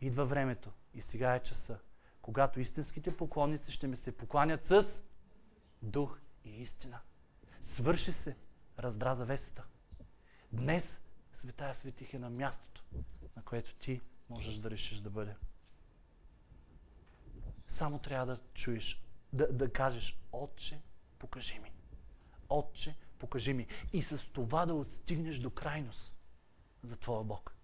[0.00, 1.78] идва времето и сега е часа,
[2.22, 5.02] когато истинските поклонници ще ми се покланят с
[5.82, 6.98] дух и истина.
[7.62, 8.36] Свърши се,
[8.78, 9.64] раздра завесата.
[10.52, 11.00] Днес
[11.34, 12.84] Светая Светих е на мястото,
[13.36, 14.00] на което ти
[14.30, 15.36] можеш да решиш да бъде.
[17.68, 19.02] Само трябва да чуеш,
[19.32, 20.80] да, да кажеш, Отче,
[21.20, 21.72] покажи ми.
[22.48, 23.66] Отче, покажи ми.
[23.92, 26.12] И с това да отстигнеш до крайност
[26.82, 27.56] за Твоя Бог.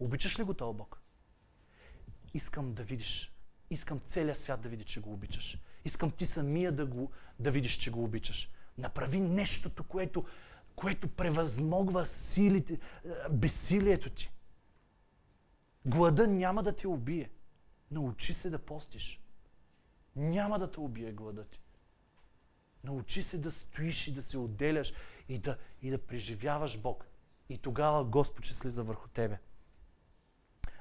[0.00, 1.00] Обичаш ли го този Бог?
[2.34, 3.32] Искам да видиш.
[3.70, 5.58] Искам целият свят да види, че го обичаш.
[5.84, 8.50] Искам ти самия да, го, да видиш, че го обичаш.
[8.78, 10.24] Направи нещото, което,
[10.76, 12.78] което превъзмогва силите,
[13.30, 14.30] безсилието ти.
[15.86, 17.30] Глада няма да те убие.
[17.90, 19.20] Научи се да постиш.
[20.16, 21.61] Няма да те убие глада ти.
[22.84, 24.92] Научи се да стоиш и да се отделяш
[25.28, 27.06] и да, и да преживяваш Бог.
[27.48, 29.38] И тогава Господ ще слиза върху тебе.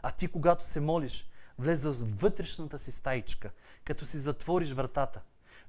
[0.01, 1.29] А ти, когато се молиш,
[1.59, 3.51] влез в вътрешната си стаичка,
[3.83, 5.21] като си затвориш вратата.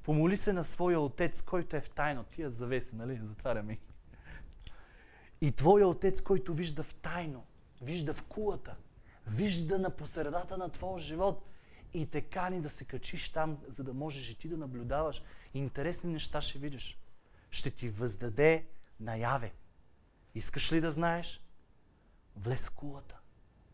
[0.03, 2.25] Помоли се на своя отец, който е в тайно.
[2.25, 3.21] Тия завеси, нали?
[3.23, 3.79] Затваряме.
[5.41, 7.45] И твоя отец, който вижда в тайно,
[7.83, 8.77] вижда в кулата,
[9.27, 11.49] вижда на посредата на твоя живот
[11.95, 15.23] и те кани да се качиш там, за да можеш и ти да наблюдаваш.
[15.55, 16.99] Интересни неща ще видиш.
[17.51, 18.67] Ще ти въздаде
[19.01, 19.53] наяве.
[20.35, 21.45] Искаш ли да знаеш?
[22.37, 23.19] Влез в кулата.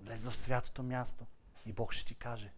[0.01, 1.27] Влез в святото място.
[1.67, 2.53] И Бог ще ти каже.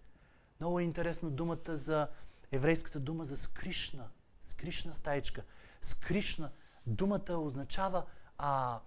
[0.60, 2.08] Много е интересно думата за
[2.52, 4.08] еврейската дума за скришна.
[4.42, 5.44] Скришна стаичка.
[5.82, 6.50] Скришна.
[6.86, 8.06] Думата означава
[8.38, 8.80] а,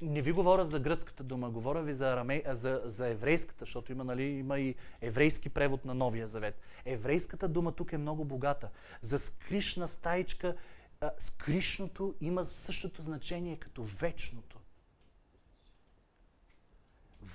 [0.00, 4.04] не ви говоря за гръцката дума, говоря ви за, араме, за, за еврейската, защото има,
[4.04, 6.60] нали, има и еврейски превод на Новия Завет.
[6.84, 8.70] Еврейската дума тук е много богата.
[9.02, 10.56] За скришна стаичка,
[11.00, 14.58] а, скришното има същото значение като вечното.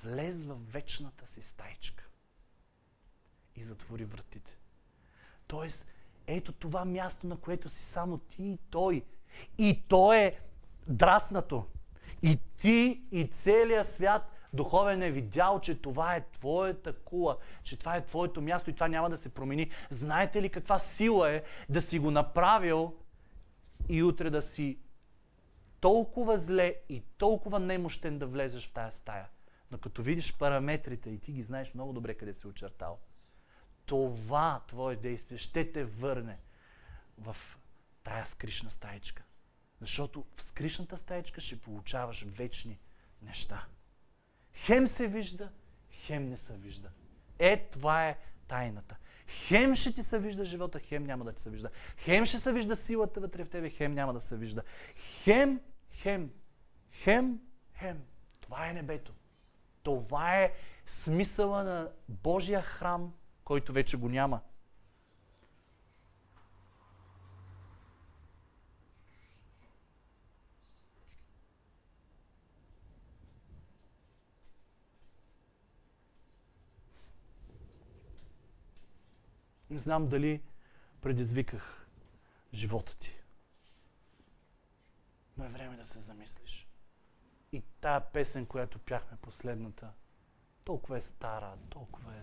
[0.04, 2.08] Влез в вечната си стаичка
[3.56, 4.58] и затвори вратите.
[5.48, 5.88] Тоест,
[6.28, 9.04] ето това място, на което си само ти и той.
[9.58, 10.40] И то е
[10.88, 11.66] драснато.
[12.22, 17.96] И ти, и целият свят духовен е видял, че това е твоята кула, че това
[17.96, 19.72] е твоето място и това няма да се промени.
[19.90, 22.94] Знаете ли каква сила е да си го направил
[23.90, 24.80] и утре да си
[25.80, 29.28] толкова зле и толкова немощен да влезеш в тая стая?
[29.72, 33.00] Но като видиш параметрите и ти ги знаеш много добре къде се очертал,
[33.86, 36.40] това твое действие ще те върне
[37.18, 37.36] в
[38.04, 39.24] тая скришна стаичка.
[39.82, 42.80] Защото в скришната стаечка ще получаваш вечни
[43.22, 43.66] неща.
[44.54, 45.52] Хем се вижда,
[45.92, 46.90] хем не се вижда.
[47.40, 48.18] Е, това е
[48.48, 48.96] тайната.
[49.28, 51.70] Хем ще ти се вижда живота, хем няма да ти се вижда.
[51.98, 54.64] Хем ще се вижда силата вътре в тебе, хем няма да се вижда.
[54.96, 55.62] Хем,
[55.92, 56.32] хем,
[56.92, 57.40] хем,
[57.74, 58.04] хем.
[58.42, 59.14] Това е небето.
[59.84, 60.54] Това е
[60.86, 63.14] смисъла на Божия храм,
[63.44, 64.42] който вече го няма.
[79.76, 80.44] Не знам дали
[81.02, 81.88] предизвиках
[82.54, 83.24] живота ти.
[85.38, 86.68] Но е време да се замислиш.
[87.52, 89.94] И тая песен, която пяхме последната,
[90.64, 92.22] толкова е стара, толкова е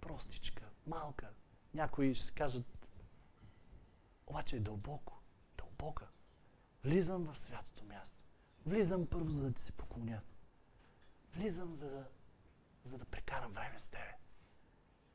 [0.00, 1.30] простичка, малка.
[1.74, 2.88] Някои ще кажат,
[4.26, 5.22] обаче е дълбоко,
[5.58, 6.06] дълбока.
[6.84, 8.24] Влизам в святото място.
[8.66, 10.20] Влизам първо, за да ти се поклоня.
[11.32, 12.08] Влизам, за да,
[12.84, 14.18] за да прекарам време с тебе.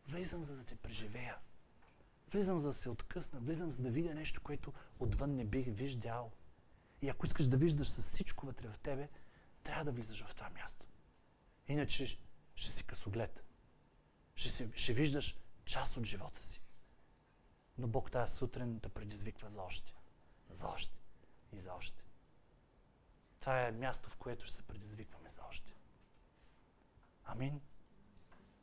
[0.07, 1.37] Влизам, за да те преживея.
[2.31, 3.39] Влизам, за да се откъсна.
[3.39, 6.31] Влизам, за да видя нещо, което отвън не бих виждал.
[7.01, 9.09] И ако искаш да виждаш с всичко вътре в тебе,
[9.63, 10.85] трябва да влизаш в това място.
[11.67, 12.19] Иначе
[12.55, 13.43] ще си късоглед.
[14.35, 16.61] Ще, си, ще виждаш част от живота си.
[17.77, 19.93] Но Бог тази сутрин да предизвиква за още.
[20.49, 20.97] За още.
[21.51, 22.03] И за още.
[23.39, 25.73] Това е място, в което ще се предизвикваме за още.
[27.23, 27.61] Амин.